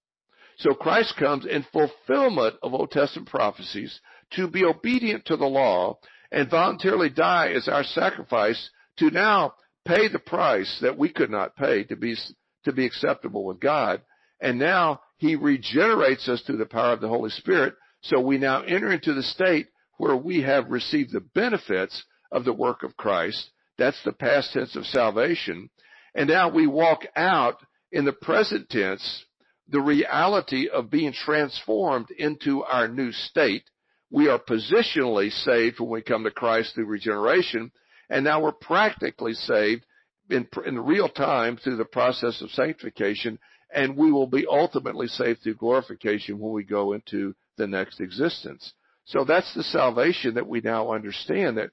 So 0.57 0.73
Christ 0.73 1.15
comes 1.17 1.45
in 1.45 1.65
fulfillment 1.71 2.55
of 2.61 2.73
Old 2.73 2.91
Testament 2.91 3.29
prophecies 3.29 3.99
to 4.33 4.47
be 4.47 4.63
obedient 4.63 5.25
to 5.25 5.37
the 5.37 5.45
law 5.45 5.97
and 6.31 6.49
voluntarily 6.49 7.09
die 7.09 7.51
as 7.55 7.67
our 7.67 7.83
sacrifice 7.83 8.69
to 8.97 9.09
now 9.09 9.53
pay 9.85 10.07
the 10.07 10.19
price 10.19 10.79
that 10.81 10.97
we 10.97 11.09
could 11.09 11.29
not 11.29 11.55
pay 11.55 11.83
to 11.85 11.95
be 11.95 12.15
to 12.63 12.71
be 12.71 12.85
acceptable 12.85 13.43
with 13.43 13.59
God. 13.59 14.01
And 14.39 14.59
now 14.59 15.01
he 15.17 15.35
regenerates 15.35 16.27
us 16.29 16.41
through 16.41 16.57
the 16.57 16.65
power 16.65 16.93
of 16.93 17.01
the 17.01 17.07
Holy 17.07 17.31
Spirit. 17.31 17.73
So 18.01 18.19
we 18.19 18.37
now 18.37 18.61
enter 18.61 18.91
into 18.91 19.13
the 19.13 19.23
state 19.23 19.67
where 19.97 20.15
we 20.15 20.41
have 20.41 20.71
received 20.71 21.11
the 21.11 21.19
benefits 21.19 22.03
of 22.31 22.45
the 22.45 22.53
work 22.53 22.83
of 22.83 22.97
Christ. 22.97 23.51
That's 23.77 24.01
the 24.03 24.13
past 24.13 24.53
tense 24.53 24.75
of 24.75 24.85
salvation. 24.85 25.69
And 26.15 26.27
now 26.27 26.49
we 26.49 26.67
walk 26.67 27.05
out 27.15 27.57
in 27.91 28.05
the 28.05 28.13
present 28.13 28.69
tense 28.69 29.25
the 29.67 29.81
reality 29.81 30.67
of 30.67 30.89
being 30.89 31.13
transformed 31.13 32.07
into 32.17 32.63
our 32.63 32.87
new 32.87 33.11
state. 33.11 33.63
We 34.09 34.27
are 34.27 34.39
positionally 34.39 35.31
saved 35.31 35.79
when 35.79 35.89
we 35.89 36.01
come 36.01 36.25
to 36.25 36.31
Christ 36.31 36.73
through 36.75 36.87
regeneration, 36.87 37.71
and 38.09 38.25
now 38.25 38.41
we're 38.41 38.51
practically 38.51 39.33
saved 39.33 39.85
in, 40.29 40.47
in 40.65 40.79
real 40.79 41.07
time 41.07 41.57
through 41.57 41.77
the 41.77 41.85
process 41.85 42.41
of 42.41 42.51
sanctification, 42.51 43.39
and 43.73 43.95
we 43.95 44.11
will 44.11 44.27
be 44.27 44.45
ultimately 44.49 45.07
saved 45.07 45.41
through 45.41 45.55
glorification 45.55 46.39
when 46.39 46.51
we 46.51 46.63
go 46.63 46.91
into 46.91 47.33
the 47.61 47.67
next 47.67 48.01
existence. 48.01 48.73
So 49.05 49.23
that's 49.23 49.53
the 49.53 49.63
salvation 49.63 50.33
that 50.33 50.47
we 50.47 50.61
now 50.61 50.93
understand 50.93 51.57
that 51.57 51.69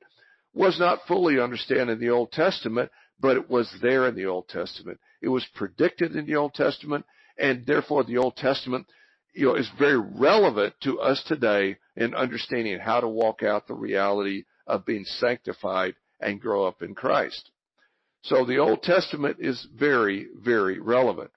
was 0.52 0.78
not 0.78 1.06
fully 1.08 1.40
understood 1.40 1.88
in 1.88 1.98
the 1.98 2.10
Old 2.10 2.30
Testament, 2.30 2.90
but 3.18 3.36
it 3.36 3.48
was 3.48 3.74
there 3.80 4.06
in 4.06 4.14
the 4.14 4.26
Old 4.26 4.48
Testament. 4.48 5.00
It 5.22 5.28
was 5.28 5.46
predicted 5.54 6.14
in 6.14 6.26
the 6.26 6.36
Old 6.36 6.54
Testament, 6.54 7.06
and 7.38 7.64
therefore 7.66 8.04
the 8.04 8.18
Old 8.18 8.36
Testament, 8.36 8.86
you 9.34 9.46
know, 9.46 9.54
is 9.54 9.70
very 9.78 9.98
relevant 9.98 10.74
to 10.82 11.00
us 11.00 11.22
today 11.26 11.78
in 11.96 12.14
understanding 12.14 12.78
how 12.78 13.00
to 13.00 13.08
walk 13.08 13.42
out 13.42 13.66
the 13.66 13.74
reality 13.74 14.44
of 14.66 14.84
being 14.84 15.04
sanctified 15.04 15.94
and 16.20 16.40
grow 16.40 16.66
up 16.66 16.82
in 16.82 16.94
Christ. 16.94 17.50
So 18.22 18.44
the 18.44 18.58
Old 18.58 18.82
Testament 18.82 19.36
is 19.40 19.66
very, 19.74 20.26
very 20.36 20.80
relevant. 20.80 21.30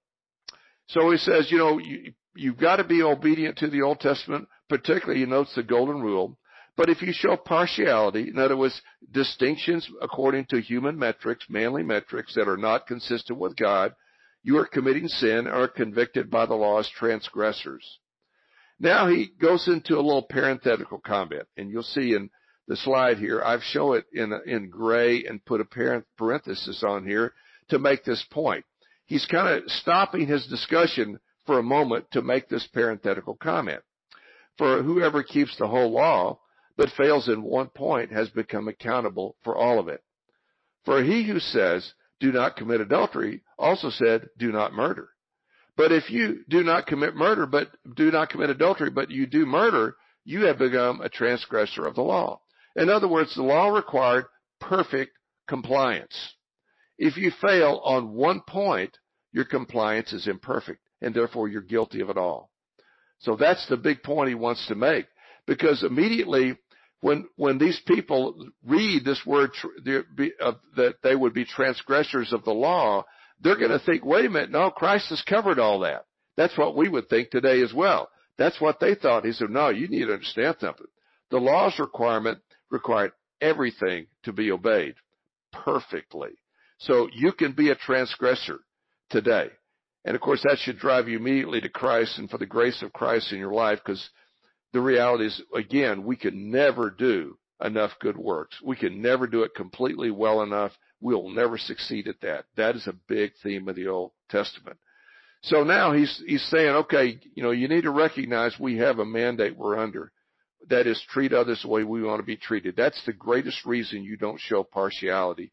So 0.88 1.12
he 1.12 1.18
says, 1.18 1.52
you 1.52 1.58
know, 1.58 1.78
you, 1.78 2.14
you've 2.36 2.58
got 2.58 2.78
to 2.78 2.84
be 2.84 3.02
obedient 3.02 3.58
to 3.60 3.70
the 3.70 3.82
Old 3.82 4.00
Testament, 4.00 4.48
particularly 4.70 5.20
he 5.20 5.26
notes 5.26 5.54
the 5.56 5.64
golden 5.64 6.02
rule. 6.02 6.38
But 6.78 6.90
if 6.90 7.02
you 7.02 7.12
show 7.12 7.36
partiality, 7.36 8.30
in 8.30 8.40
other 8.40 8.56
words, 8.56 8.82
distinctions 9.12 9.90
according 10.02 10.46
to 10.50 10.62
human 10.62 10.98
metrics, 10.98 11.46
manly 11.50 11.84
metrics 11.84 12.34
that 12.36 12.48
are 12.48 12.58
not 12.58 12.88
consistent 12.88 13.38
with 13.38 13.56
God, 13.58 13.94
you 14.44 14.58
are 14.58 14.66
committing 14.66 15.08
sin 15.08 15.48
or 15.48 15.68
convicted 15.68 16.32
by 16.32 16.46
the 16.46 16.56
law 16.56 16.80
as 16.80 16.90
transgressors. 16.90 18.00
Now 18.80 19.08
he 19.08 19.32
goes 19.40 19.68
into 19.68 19.96
a 19.96 20.02
little 20.02 20.26
parenthetical 20.28 21.00
comment, 21.00 21.48
and 21.56 21.70
you'll 21.70 21.84
see 21.84 22.16
in 22.16 22.30
the 22.68 22.78
slide 22.78 23.18
here, 23.18 23.42
I've 23.44 23.64
shown 23.64 23.98
it 23.98 24.06
in, 24.14 24.34
in 24.48 24.70
gray 24.70 25.26
and 25.26 25.44
put 25.46 25.62
a 25.62 26.04
parenthesis 26.18 26.84
on 26.84 27.06
here 27.06 27.34
to 27.70 27.80
make 27.80 28.04
this 28.04 28.26
point. 28.32 28.66
He's 29.06 29.26
kind 29.26 29.48
of 29.48 29.70
stopping 29.70 30.26
his 30.26 30.48
discussion 30.48 31.20
for 31.52 31.60
a 31.60 31.64
moment 31.64 32.10
to 32.12 32.22
make 32.22 32.48
this 32.48 32.66
parenthetical 32.74 33.36
comment. 33.36 33.82
For 34.58 34.82
whoever 34.84 35.22
keeps 35.22 35.54
the 35.58 35.68
whole 35.68 35.92
law, 35.92 36.40
but 36.78 36.92
fails 36.92 37.28
in 37.28 37.44
one 37.44 37.68
point 37.68 38.14
has 38.14 38.30
become 38.30 38.70
accountable 38.70 39.36
for 39.44 39.54
all 39.54 39.78
of 39.78 39.90
it. 39.90 40.02
For 40.86 41.04
he 41.04 41.28
who 41.28 41.40
says, 41.40 41.92
do 42.22 42.32
not 42.32 42.56
commit 42.56 42.80
adultery, 42.80 43.42
also 43.60 43.90
said, 43.90 44.30
do 44.38 44.54
not 44.54 44.72
murder. 44.72 45.10
But 45.76 45.92
if 45.92 46.10
you 46.10 46.46
do 46.48 46.64
not 46.64 46.88
commit 46.88 47.18
murder, 47.18 47.46
but 47.46 47.68
do 47.98 48.12
not 48.12 48.30
commit 48.30 48.50
adultery, 48.50 48.90
but 48.90 49.12
you 49.12 49.28
do 49.28 49.46
murder, 49.46 49.98
you 50.24 50.46
have 50.46 50.58
become 50.58 51.02
a 51.02 51.10
transgressor 51.10 51.86
of 51.86 51.96
the 51.96 52.02
law. 52.02 52.40
In 52.78 52.90
other 52.90 53.10
words, 53.10 53.36
the 53.36 53.44
law 53.44 53.68
required 53.68 54.24
perfect 54.62 55.12
compliance. 55.50 56.16
If 56.98 57.18
you 57.18 57.30
fail 57.42 57.82
on 57.84 58.14
one 58.14 58.40
point, 58.48 58.98
your 59.34 59.44
compliance 59.44 60.14
is 60.14 60.30
imperfect, 60.30 60.80
and 61.02 61.14
therefore 61.14 61.48
you're 61.48 61.62
guilty 61.62 62.02
of 62.02 62.10
it 62.10 62.18
all. 62.18 62.50
So 63.20 63.36
that's 63.36 63.68
the 63.68 63.78
big 63.78 64.04
point 64.04 64.30
he 64.30 64.36
wants 64.36 64.66
to 64.68 64.76
make. 64.76 65.06
Because 65.48 65.84
immediately 65.84 66.58
when 67.02 67.28
when 67.36 67.58
these 67.58 67.80
people 67.88 68.48
read 68.66 69.04
this 69.04 69.22
word 69.26 69.52
that 69.84 70.96
they 71.04 71.16
would 71.16 71.34
be 71.34 71.46
transgressors 71.46 72.32
of 72.32 72.44
the 72.44 72.54
law, 72.54 73.04
they're 73.42 73.58
going 73.58 73.72
to 73.72 73.80
think, 73.80 74.06
wait 74.06 74.26
a 74.26 74.30
minute, 74.30 74.52
no, 74.52 74.70
Christ 74.70 75.10
has 75.10 75.22
covered 75.24 75.60
all 75.60 75.80
that. 75.80 76.06
That's 76.38 76.58
what 76.58 76.78
we 76.78 76.90
would 76.90 77.10
think 77.10 77.30
today 77.30 77.62
as 77.62 77.74
well. 77.74 78.10
That's 78.38 78.62
what 78.62 78.80
they 78.80 78.96
thought. 78.96 79.26
He 79.26 79.34
said, 79.34 79.50
no, 79.50 79.70
you 79.70 79.88
need 79.88 80.06
to 80.06 80.14
understand 80.14 80.58
something. 80.60 80.88
The 81.32 81.38
law's 81.38 81.78
requirement 81.80 82.40
required 82.70 83.12
everything 83.42 84.08
to 84.24 84.32
be 84.32 84.52
obeyed 84.52 84.96
perfectly. 85.52 86.30
So 86.80 87.10
you 87.14 87.32
can 87.34 87.54
be 87.54 87.70
a 87.70 87.76
transgressor 87.76 88.60
today. 89.10 89.50
And 90.04 90.16
of 90.16 90.22
course, 90.22 90.42
that 90.44 90.58
should 90.58 90.80
drive 90.80 91.08
you 91.08 91.18
immediately 91.18 91.62
to 91.62 91.70
Christ 91.70 92.18
and 92.18 92.30
for 92.30 92.38
the 92.38 92.46
grace 92.46 92.82
of 92.82 92.94
Christ 92.94 93.32
in 93.32 93.40
your 93.40 93.54
life 93.54 93.80
because 93.86 94.10
the 94.74 94.82
reality 94.82 95.26
is, 95.26 95.42
again, 95.54 96.04
we 96.04 96.16
can 96.16 96.50
never 96.50 96.90
do 96.90 97.38
enough 97.64 97.92
good 98.00 98.18
works. 98.18 98.58
We 98.64 98.76
can 98.76 99.02
never 99.02 99.28
do 99.28 99.44
it 99.44 99.54
completely 99.56 100.10
well 100.10 100.42
enough. 100.42 100.72
We'll 101.00 101.30
never 101.30 101.58
succeed 101.58 102.08
at 102.08 102.22
that. 102.22 102.46
That 102.58 102.76
is 102.76 102.88
a 102.88 102.96
big 103.08 103.34
theme 103.44 103.68
of 103.68 103.76
the 103.76 103.88
Old 103.88 104.12
Testament. 104.30 104.78
So 105.44 105.64
now 105.64 105.94
he's, 105.94 106.22
he's 106.26 106.44
saying, 106.46 106.70
okay, 106.70 107.20
you 107.34 107.44
know, 107.44 107.52
you 107.52 107.68
need 107.68 107.84
to 107.84 107.92
recognize 107.92 108.60
we 108.60 108.78
have 108.78 109.00
a 109.00 109.06
mandate 109.06 109.58
we're 109.58 109.78
under. 109.78 110.12
That 110.70 110.86
is 110.86 111.04
treat 111.10 111.34
others 111.34 111.64
the 111.64 111.70
way 111.70 111.84
we 111.84 112.04
want 112.04 112.20
to 112.20 112.26
be 112.26 112.38
treated. 112.38 112.76
That's 112.76 113.04
the 113.06 113.14
greatest 113.14 113.66
reason 113.66 114.04
you 114.04 114.18
don't 114.18 114.40
show 114.40 114.64
partiality. 114.64 115.52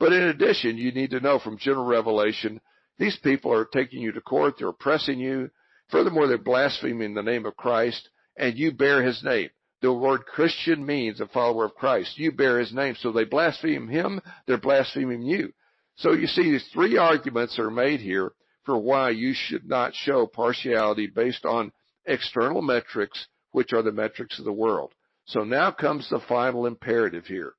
But 0.00 0.12
in 0.12 0.22
addition, 0.24 0.76
you 0.76 0.90
need 0.90 1.10
to 1.10 1.20
know 1.20 1.38
from 1.38 1.58
general 1.58 1.84
revelation, 1.84 2.60
these 2.98 3.16
people 3.22 3.52
are 3.52 3.64
taking 3.64 4.02
you 4.02 4.12
to 4.12 4.20
court. 4.20 4.54
They're 4.58 4.68
oppressing 4.68 5.18
you. 5.18 5.50
Furthermore, 5.90 6.26
they're 6.26 6.38
blaspheming 6.38 7.14
the 7.14 7.22
name 7.22 7.46
of 7.46 7.56
Christ 7.56 8.08
and 8.36 8.56
you 8.56 8.72
bear 8.72 9.02
his 9.02 9.22
name. 9.22 9.50
The 9.80 9.92
word 9.92 10.26
Christian 10.26 10.84
means 10.84 11.20
a 11.20 11.26
follower 11.26 11.64
of 11.64 11.74
Christ. 11.74 12.18
You 12.18 12.32
bear 12.32 12.58
his 12.58 12.72
name. 12.72 12.96
So 12.98 13.12
they 13.12 13.24
blaspheme 13.24 13.88
him, 13.88 14.20
they're 14.46 14.58
blaspheming 14.58 15.22
you. 15.22 15.52
So 15.96 16.12
you 16.12 16.26
see 16.26 16.50
these 16.50 16.68
three 16.72 16.96
arguments 16.96 17.58
are 17.58 17.70
made 17.70 18.00
here 18.00 18.32
for 18.64 18.78
why 18.78 19.10
you 19.10 19.34
should 19.34 19.68
not 19.68 19.94
show 19.94 20.26
partiality 20.26 21.06
based 21.06 21.44
on 21.44 21.72
external 22.06 22.62
metrics, 22.62 23.26
which 23.52 23.72
are 23.72 23.82
the 23.82 23.92
metrics 23.92 24.38
of 24.38 24.44
the 24.44 24.52
world. 24.52 24.92
So 25.26 25.40
now 25.44 25.70
comes 25.70 26.08
the 26.08 26.20
final 26.28 26.66
imperative 26.66 27.26
here. 27.26 27.54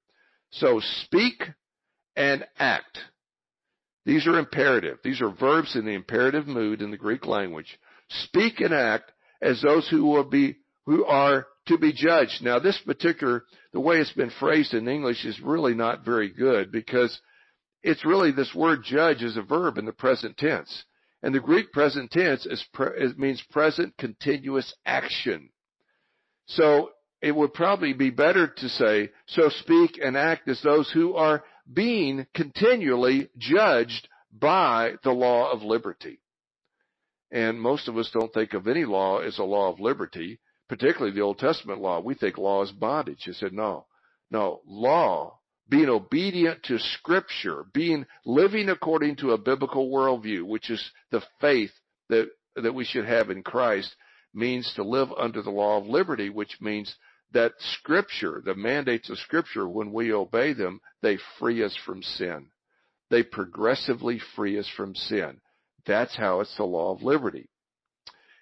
So 0.52 0.82
speak 1.04 1.44
and 2.16 2.46
act. 2.58 3.00
These 4.06 4.28
are 4.28 4.40
imperative. 4.40 5.00
These 5.04 5.22
are 5.22 5.30
verbs 5.30 5.76
in 5.76 5.86
the 5.86 5.94
imperative 5.94 6.48
mood 6.48 6.82
in 6.82 6.92
the 6.92 6.98
Greek 6.98 7.26
language. 7.26 7.78
Speak 8.10 8.60
and 8.60 8.74
act 8.74 9.12
as 9.42 9.62
those 9.62 9.88
who 9.90 10.06
will 10.06 10.24
be 10.24 10.58
who 10.86 11.06
are 11.06 11.46
to 11.68 11.78
be 11.78 11.94
judged. 11.94 12.42
Now, 12.42 12.58
this 12.58 12.80
particular, 12.84 13.44
the 13.74 13.80
way 13.80 13.98
it's 13.98 14.12
been 14.14 14.32
phrased 14.32 14.74
in 14.74 14.88
English 14.88 15.24
is 15.24 15.40
really 15.40 15.76
not 15.76 16.04
very 16.04 16.30
good 16.30 16.72
because 16.72 17.20
it's 17.84 18.04
really 18.04 18.32
this 18.32 18.56
word 18.56 18.84
judge 18.84 19.22
is 19.22 19.38
a 19.38 19.44
verb 19.44 19.78
in 19.78 19.86
the 19.86 19.94
present 19.94 20.38
tense. 20.38 20.84
And 21.22 21.36
the 21.36 21.40
Greek 21.40 21.72
present 21.72 22.12
tense 22.12 22.46
is 22.46 22.66
it 22.78 23.20
means 23.20 23.44
present 23.52 23.98
continuous 23.98 24.74
action. 24.86 25.50
So 26.48 26.92
it 27.22 27.36
would 27.36 27.54
probably 27.54 27.94
be 27.94 28.10
better 28.10 28.48
to 28.48 28.70
say, 28.70 29.12
so 29.28 29.50
speak 29.50 30.00
and 30.04 30.18
act 30.18 30.48
as 30.48 30.62
those 30.62 30.90
who 30.90 31.16
are 31.16 31.44
being 31.72 32.26
continually 32.34 33.30
judged 33.38 34.08
by 34.32 34.94
the 35.04 35.12
law 35.12 35.52
of 35.52 35.62
liberty. 35.62 36.20
And 37.32 37.62
most 37.62 37.88
of 37.88 37.98
us 37.98 38.10
don't 38.12 38.34
think 38.34 38.54
of 38.54 38.68
any 38.68 38.86
law 38.86 39.20
as 39.20 39.38
a 39.38 39.44
law 39.44 39.72
of 39.72 39.80
liberty 39.80 40.40
particularly 40.70 41.14
the 41.14 41.22
Old 41.22 41.40
Testament 41.40 41.82
law, 41.82 42.00
we 42.00 42.14
think 42.14 42.38
law 42.38 42.62
is 42.62 42.72
bondage. 42.72 43.24
He 43.26 43.34
said, 43.34 43.52
no, 43.52 43.88
no, 44.32 44.62
law, 44.66 45.40
being 45.68 45.90
obedient 45.90 46.64
to 46.64 46.78
scripture, 46.80 47.66
being 47.74 48.06
living 48.24 48.70
according 48.70 49.18
to 49.18 49.32
a 49.32 49.38
biblical 49.38 49.90
worldview, 49.90 50.44
which 50.44 50.70
is 50.70 50.92
the 51.12 51.24
faith 51.42 51.72
that, 52.10 52.30
that 52.56 52.74
we 52.74 52.86
should 52.86 53.06
have 53.06 53.32
in 53.32 53.42
Christ, 53.42 53.94
means 54.34 54.72
to 54.76 54.84
live 54.84 55.10
under 55.18 55.42
the 55.42 55.50
law 55.50 55.80
of 55.80 55.88
liberty, 55.88 56.30
which 56.30 56.58
means 56.62 56.96
that 57.34 57.54
scripture, 57.60 58.42
the 58.44 58.56
mandates 58.56 59.10
of 59.10 59.18
scripture, 59.20 59.68
when 59.68 59.92
we 59.92 60.12
obey 60.14 60.54
them, 60.54 60.82
they 61.02 61.18
free 61.40 61.64
us 61.64 61.78
from 61.86 62.02
sin. 62.02 62.48
They 63.10 63.24
progressively 63.24 64.20
free 64.36 64.58
us 64.60 64.70
from 64.76 64.96
sin. 64.96 65.40
That's 65.86 66.16
how 66.16 66.42
it's 66.42 66.56
the 66.58 66.64
law 66.64 66.94
of 66.94 67.02
liberty. 67.02 67.50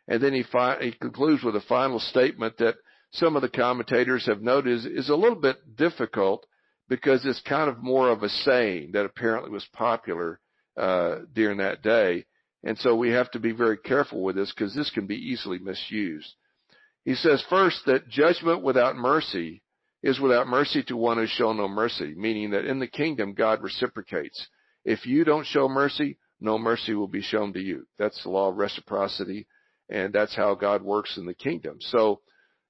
And 0.08 0.22
then 0.22 0.34
he, 0.34 0.44
fi- 0.44 0.82
he 0.82 0.92
concludes 0.92 1.44
with 1.44 1.56
a 1.56 1.62
final 1.62 2.00
statement 2.00 2.58
that 2.58 2.76
some 3.12 3.36
of 3.36 3.42
the 3.42 3.50
commentators 3.50 4.26
have 4.26 4.42
noted 4.42 4.74
is, 4.74 4.86
is 4.86 5.10
a 5.10 5.16
little 5.16 5.40
bit 5.40 5.76
difficult 5.76 6.46
because 6.90 7.26
it's 7.26 7.42
kind 7.42 7.70
of 7.70 7.84
more 7.84 8.10
of 8.10 8.24
a 8.24 8.30
saying 8.30 8.92
that 8.94 9.06
apparently 9.06 9.50
was 9.50 9.68
popular 9.74 10.40
uh, 10.78 11.20
during 11.34 11.58
that 11.58 11.82
day. 11.82 12.26
And 12.64 12.78
so 12.80 12.96
we 12.96 13.12
have 13.12 13.30
to 13.32 13.40
be 13.40 13.52
very 13.52 13.78
careful 13.78 14.24
with 14.24 14.36
this 14.36 14.52
because 14.54 14.76
this 14.76 14.92
can 14.92 15.08
be 15.08 15.16
easily 15.16 15.60
misused. 15.60 16.34
He 17.08 17.16
says 17.16 17.42
first 17.50 17.86
that 17.86 18.10
judgment 18.10 18.64
without 18.64 18.98
mercy 18.98 19.62
is 20.04 20.20
without 20.20 20.46
mercy 20.46 20.84
to 20.84 20.98
one 20.98 21.16
who 21.16 21.26
shown 21.26 21.56
no 21.56 21.70
mercy, 21.70 22.14
meaning 22.18 22.50
that 22.50 22.66
in 22.66 22.80
the 22.80 22.88
kingdom 22.88 23.34
God 23.34 23.64
reciprocates. 23.64 24.46
If 24.84 25.06
you 25.06 25.24
don't 25.24 25.46
show 25.46 25.70
mercy, 25.70 26.18
no 26.42 26.58
mercy 26.58 26.94
will 26.94 27.08
be 27.08 27.22
shown 27.22 27.54
to 27.54 27.62
you. 27.62 27.88
That's 27.98 28.22
the 28.22 28.30
law 28.30 28.50
of 28.50 28.58
reciprocity, 28.58 29.48
and 29.90 30.12
that's 30.12 30.36
how 30.36 30.54
God 30.56 30.82
works 30.82 31.18
in 31.18 31.26
the 31.26 31.34
kingdom. 31.34 31.78
So, 31.80 32.20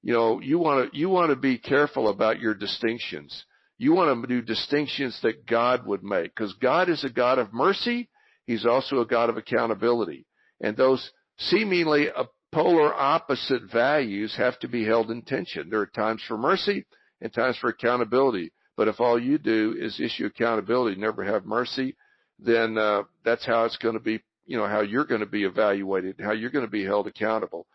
you 0.04 0.13
know, 0.13 0.39
you 0.39 0.60
want 0.60 0.91
to 0.91 0.95
you 0.95 1.10
want 1.10 1.32
to 1.32 1.36
be 1.36 1.58
careful 1.58 2.08
about 2.08 2.39
your 2.39 2.54
distinctions. 2.54 3.43
You 3.80 3.93
want 3.93 4.21
to 4.21 4.28
do 4.28 4.43
distinctions 4.43 5.17
that 5.23 5.47
God 5.47 5.88
would 5.88 6.04
make, 6.04 6.36
because 6.36 6.54
God 6.62 6.89
is 6.89 7.04
a 7.04 7.10
God 7.10 7.39
of 7.39 7.54
mercy. 7.54 8.08
He's 8.45 8.67
also 8.67 9.00
a 9.00 9.08
God 9.08 9.32
of 9.32 9.38
accountability, 9.38 10.28
and 10.62 10.78
those 10.78 11.10
seemingly 11.39 12.10
polar 12.52 12.94
opposite 12.94 13.64
values 13.72 14.36
have 14.38 14.58
to 14.60 14.68
be 14.68 14.86
held 14.86 15.12
in 15.12 15.22
tension. 15.22 15.70
There 15.70 15.82
are 15.82 15.88
times 15.88 16.22
for 16.28 16.38
mercy 16.38 16.86
and 17.22 17.34
times 17.34 17.58
for 17.58 17.70
accountability. 17.70 18.52
But 18.76 18.88
if 18.88 19.00
all 19.00 19.20
you 19.20 19.38
do 19.38 19.76
is 19.78 20.00
issue 20.00 20.26
accountability, 20.26 21.00
never 21.00 21.24
have 21.24 21.46
mercy, 21.46 21.96
then 22.40 22.78
uh, 22.78 23.04
that's 23.26 23.46
how 23.46 23.66
it's 23.66 23.78
going 23.78 23.96
to 23.96 24.00
be, 24.00 24.22
you 24.46 24.58
know, 24.58 24.68
how 24.68 24.82
you're 24.82 25.06
going 25.06 25.22
to 25.22 25.26
be 25.26 25.44
evaluated, 25.44 26.20
how 26.20 26.32
you're 26.32 26.52
going 26.52 26.66
to 26.66 26.72
be 26.72 26.86
held 26.86 27.08
accountable. 27.08 27.66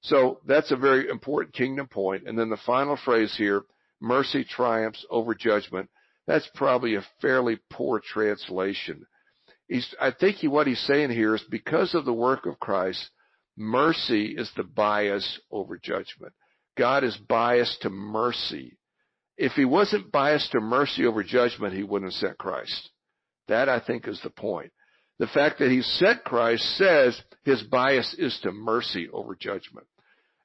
So 0.00 0.40
that's 0.46 0.72
a 0.72 0.76
very 0.76 1.08
important 1.08 1.54
kingdom 1.54 1.86
point. 1.86 2.24
And 2.26 2.38
then 2.38 2.50
the 2.50 2.58
final 2.66 2.96
phrase 2.96 3.34
here, 3.36 3.62
mercy 4.00 4.44
triumphs 4.44 5.04
over 5.10 5.34
judgment. 5.34 5.88
That's 6.26 6.48
probably 6.54 6.96
a 6.96 7.06
fairly 7.20 7.58
poor 7.70 8.00
translation. 8.00 9.06
He's, 9.68 9.94
I 10.00 10.10
think 10.10 10.36
he, 10.36 10.48
what 10.48 10.66
he's 10.66 10.80
saying 10.80 11.10
here 11.10 11.34
is 11.34 11.42
because 11.50 11.94
of 11.94 12.04
the 12.04 12.12
work 12.12 12.46
of 12.46 12.58
Christ, 12.58 13.10
mercy 13.58 14.34
is 14.36 14.50
the 14.56 14.62
bias 14.62 15.40
over 15.50 15.76
judgment. 15.76 16.32
God 16.76 17.04
is 17.04 17.16
biased 17.28 17.82
to 17.82 17.90
mercy. 17.90 18.78
If 19.36 19.52
he 19.52 19.64
wasn't 19.64 20.12
biased 20.12 20.52
to 20.52 20.60
mercy 20.60 21.04
over 21.04 21.22
judgment, 21.22 21.74
he 21.74 21.82
wouldn't 21.82 22.12
have 22.12 22.20
sent 22.20 22.38
Christ. 22.38 22.90
That, 23.48 23.68
I 23.68 23.80
think, 23.80 24.06
is 24.06 24.20
the 24.22 24.30
point. 24.30 24.72
The 25.18 25.26
fact 25.26 25.58
that 25.58 25.70
he 25.70 25.82
sent 25.82 26.24
Christ 26.24 26.62
says 26.76 27.20
his 27.44 27.62
bias 27.64 28.14
is 28.18 28.38
to 28.42 28.52
mercy 28.52 29.08
over 29.12 29.34
judgment. 29.34 29.86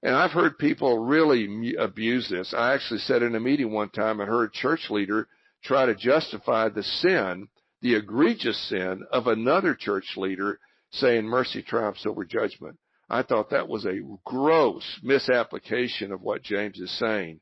And 0.01 0.15
I've 0.15 0.31
heard 0.31 0.57
people 0.57 0.97
really 0.97 1.75
abuse 1.77 2.27
this. 2.29 2.53
I 2.57 2.73
actually 2.73 2.99
said 2.99 3.21
in 3.21 3.35
a 3.35 3.39
meeting 3.39 3.71
one 3.71 3.89
time, 3.89 4.19
I 4.19 4.25
heard 4.25 4.49
a 4.49 4.59
church 4.59 4.87
leader 4.89 5.27
try 5.63 5.85
to 5.85 5.95
justify 5.95 6.69
the 6.69 6.83
sin, 6.83 7.47
the 7.81 7.95
egregious 7.95 8.59
sin 8.69 9.03
of 9.11 9.27
another 9.27 9.75
church 9.75 10.05
leader 10.17 10.59
saying 10.91 11.25
mercy 11.25 11.61
triumphs 11.61 12.05
over 12.05 12.25
judgment. 12.25 12.77
I 13.09 13.23
thought 13.23 13.49
that 13.51 13.67
was 13.67 13.85
a 13.85 13.99
gross 14.25 14.83
misapplication 15.03 16.11
of 16.11 16.21
what 16.21 16.43
James 16.43 16.79
is 16.79 16.91
saying 16.97 17.39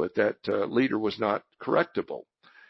but 0.00 0.14
that 0.14 0.36
uh, 0.48 0.64
leader 0.64 0.98
was 0.98 1.18
not 1.18 1.42
correctable. 1.60 2.22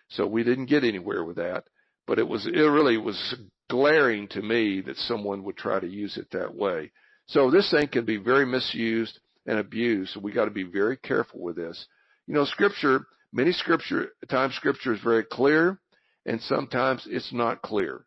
So 0.08 0.26
we 0.26 0.42
didn't 0.42 0.66
get 0.66 0.82
anywhere 0.82 1.22
with 1.22 1.36
that. 1.36 1.62
But 2.08 2.18
it 2.18 2.26
was, 2.26 2.44
it 2.44 2.50
really 2.50 2.96
was 2.96 3.36
glaring 3.68 4.26
to 4.30 4.42
me 4.42 4.80
that 4.80 4.96
someone 4.96 5.44
would 5.44 5.56
try 5.56 5.78
to 5.78 5.86
use 5.86 6.16
it 6.16 6.26
that 6.32 6.52
way. 6.52 6.90
So 7.26 7.52
this 7.52 7.70
thing 7.70 7.86
can 7.86 8.04
be 8.04 8.16
very 8.16 8.44
misused 8.44 9.20
and 9.46 9.60
abused. 9.60 10.12
So 10.12 10.20
we 10.20 10.32
got 10.32 10.46
to 10.46 10.50
be 10.50 10.64
very 10.64 10.96
careful 10.96 11.40
with 11.40 11.54
this. 11.54 11.86
You 12.26 12.34
know, 12.34 12.44
scripture, 12.46 13.06
many 13.32 13.52
scripture, 13.52 14.08
times 14.28 14.54
scripture 14.56 14.94
is 14.94 15.00
very 15.00 15.22
clear 15.22 15.78
and 16.26 16.40
sometimes 16.42 17.06
it's 17.08 17.32
not 17.32 17.62
clear. 17.62 18.04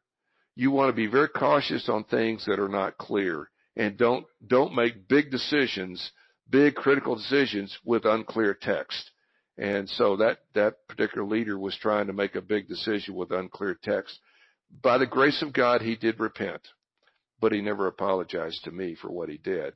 You 0.58 0.72
want 0.72 0.90
to 0.90 0.94
be 0.94 1.08
very 1.08 1.30
cautious 1.30 1.88
on 1.88 2.04
things 2.04 2.44
that 2.46 2.60
are 2.60 2.68
not 2.68 2.98
clear 2.98 3.50
and 3.76 3.98
don't, 3.98 4.26
don't 4.46 4.76
make 4.76 5.08
big 5.08 5.32
decisions, 5.32 6.12
big 6.50 6.76
critical 6.76 7.16
decisions 7.16 7.78
with 7.84 8.06
unclear 8.06 8.54
text. 8.54 9.12
And 9.58 9.90
so 9.90 10.18
that, 10.18 10.40
that 10.56 10.88
particular 10.88 11.28
leader 11.28 11.58
was 11.58 11.78
trying 11.78 12.08
to 12.08 12.14
make 12.14 12.36
a 12.36 12.42
big 12.42 12.68
decision 12.68 13.16
with 13.16 13.32
unclear 13.32 13.78
text. 13.82 14.20
By 14.82 14.98
the 14.98 15.06
grace 15.06 15.42
of 15.42 15.54
God, 15.54 15.82
he 15.82 15.96
did 15.96 16.20
repent, 16.20 16.62
but 17.40 17.52
he 17.52 17.62
never 17.62 17.88
apologized 17.88 18.64
to 18.64 18.72
me 18.72 18.96
for 18.96 19.12
what 19.12 19.30
he 19.30 19.38
did. 19.38 19.76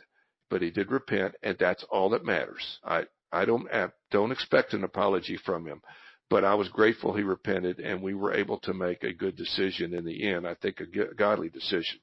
But 0.49 0.61
he 0.61 0.71
did 0.71 0.91
repent, 0.91 1.35
and 1.43 1.57
that's 1.59 1.83
all 1.91 2.09
that 2.11 2.25
matters. 2.25 2.79
I, 2.83 3.03
I 3.31 3.45
don't, 3.45 3.67
don't 4.11 4.31
expect 4.31 4.73
an 4.73 4.83
apology 4.83 5.37
from 5.45 5.67
him, 5.67 5.81
but 6.29 6.45
I 6.45 6.55
was 6.55 6.69
grateful 6.69 7.13
he 7.13 7.23
repented, 7.23 7.79
and 7.79 8.01
we 8.01 8.13
were 8.13 8.33
able 8.33 8.57
to 8.59 8.73
make 8.73 9.03
a 9.03 9.13
good 9.13 9.35
decision 9.35 9.93
in 9.93 10.05
the 10.05 10.27
end. 10.27 10.47
I 10.47 10.55
think 10.55 10.79
a 10.79 11.13
godly 11.13 11.49
decision. 11.49 11.99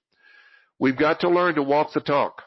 We've 0.78 0.96
got 0.96 1.20
to 1.20 1.28
learn 1.28 1.54
to 1.54 1.62
walk 1.62 1.92
the 1.92 2.00
talk. 2.00 2.42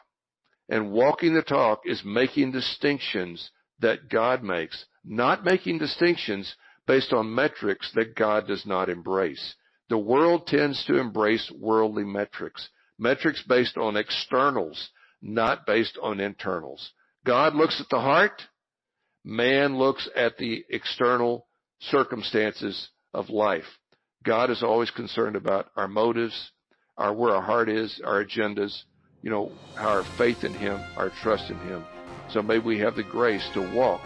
And 0.68 0.90
walking 0.92 1.34
the 1.34 1.42
talk 1.42 1.82
is 1.86 2.02
making 2.04 2.52
distinctions 2.52 3.50
that 3.80 4.08
God 4.10 4.42
makes 4.42 4.84
not 5.08 5.44
making 5.44 5.78
distinctions 5.78 6.54
based 6.86 7.12
on 7.12 7.34
metrics 7.34 7.90
that 7.94 8.14
God 8.14 8.46
does 8.46 8.64
not 8.66 8.88
embrace. 8.88 9.54
The 9.88 9.98
world 9.98 10.46
tends 10.46 10.84
to 10.84 10.98
embrace 10.98 11.50
worldly 11.58 12.04
metrics, 12.04 12.68
metrics 12.98 13.42
based 13.48 13.78
on 13.78 13.96
externals, 13.96 14.90
not 15.22 15.66
based 15.66 15.98
on 16.02 16.20
internals. 16.20 16.92
God 17.24 17.54
looks 17.54 17.80
at 17.80 17.88
the 17.90 18.00
heart. 18.00 18.42
Man 19.24 19.78
looks 19.78 20.08
at 20.14 20.36
the 20.36 20.64
external 20.68 21.46
circumstances 21.80 22.88
of 23.14 23.30
life. 23.30 23.64
God 24.24 24.50
is 24.50 24.62
always 24.62 24.90
concerned 24.90 25.36
about 25.36 25.70
our 25.76 25.88
motives, 25.88 26.50
our 26.98 27.14
where 27.14 27.34
our 27.34 27.42
heart 27.42 27.68
is, 27.68 28.00
our 28.04 28.24
agendas, 28.24 28.82
you 29.22 29.30
know, 29.30 29.52
our 29.76 30.04
faith 30.16 30.44
in 30.44 30.52
Him, 30.52 30.80
our 30.96 31.10
trust 31.22 31.50
in 31.50 31.58
Him. 31.60 31.84
So 32.30 32.42
may 32.42 32.58
we 32.58 32.78
have 32.80 32.96
the 32.96 33.04
grace 33.04 33.48
to 33.54 33.74
walk 33.74 34.00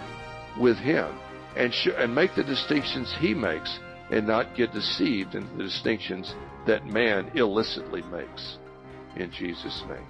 with 0.61 0.77
Him 0.77 1.19
and, 1.57 1.73
sh- 1.73 1.89
and 1.97 2.15
make 2.15 2.35
the 2.37 2.45
distinctions 2.45 3.13
He 3.19 3.35
makes 3.35 3.79
and 4.11 4.27
not 4.27 4.55
get 4.57 4.73
deceived 4.73 5.35
in 5.35 5.57
the 5.57 5.65
distinctions 5.65 6.35
that 6.67 6.87
man 6.87 7.31
illicitly 7.35 8.03
makes. 8.03 8.59
In 9.17 9.31
Jesus' 9.33 9.83
name, 9.89 10.07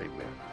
amen. 0.00 0.45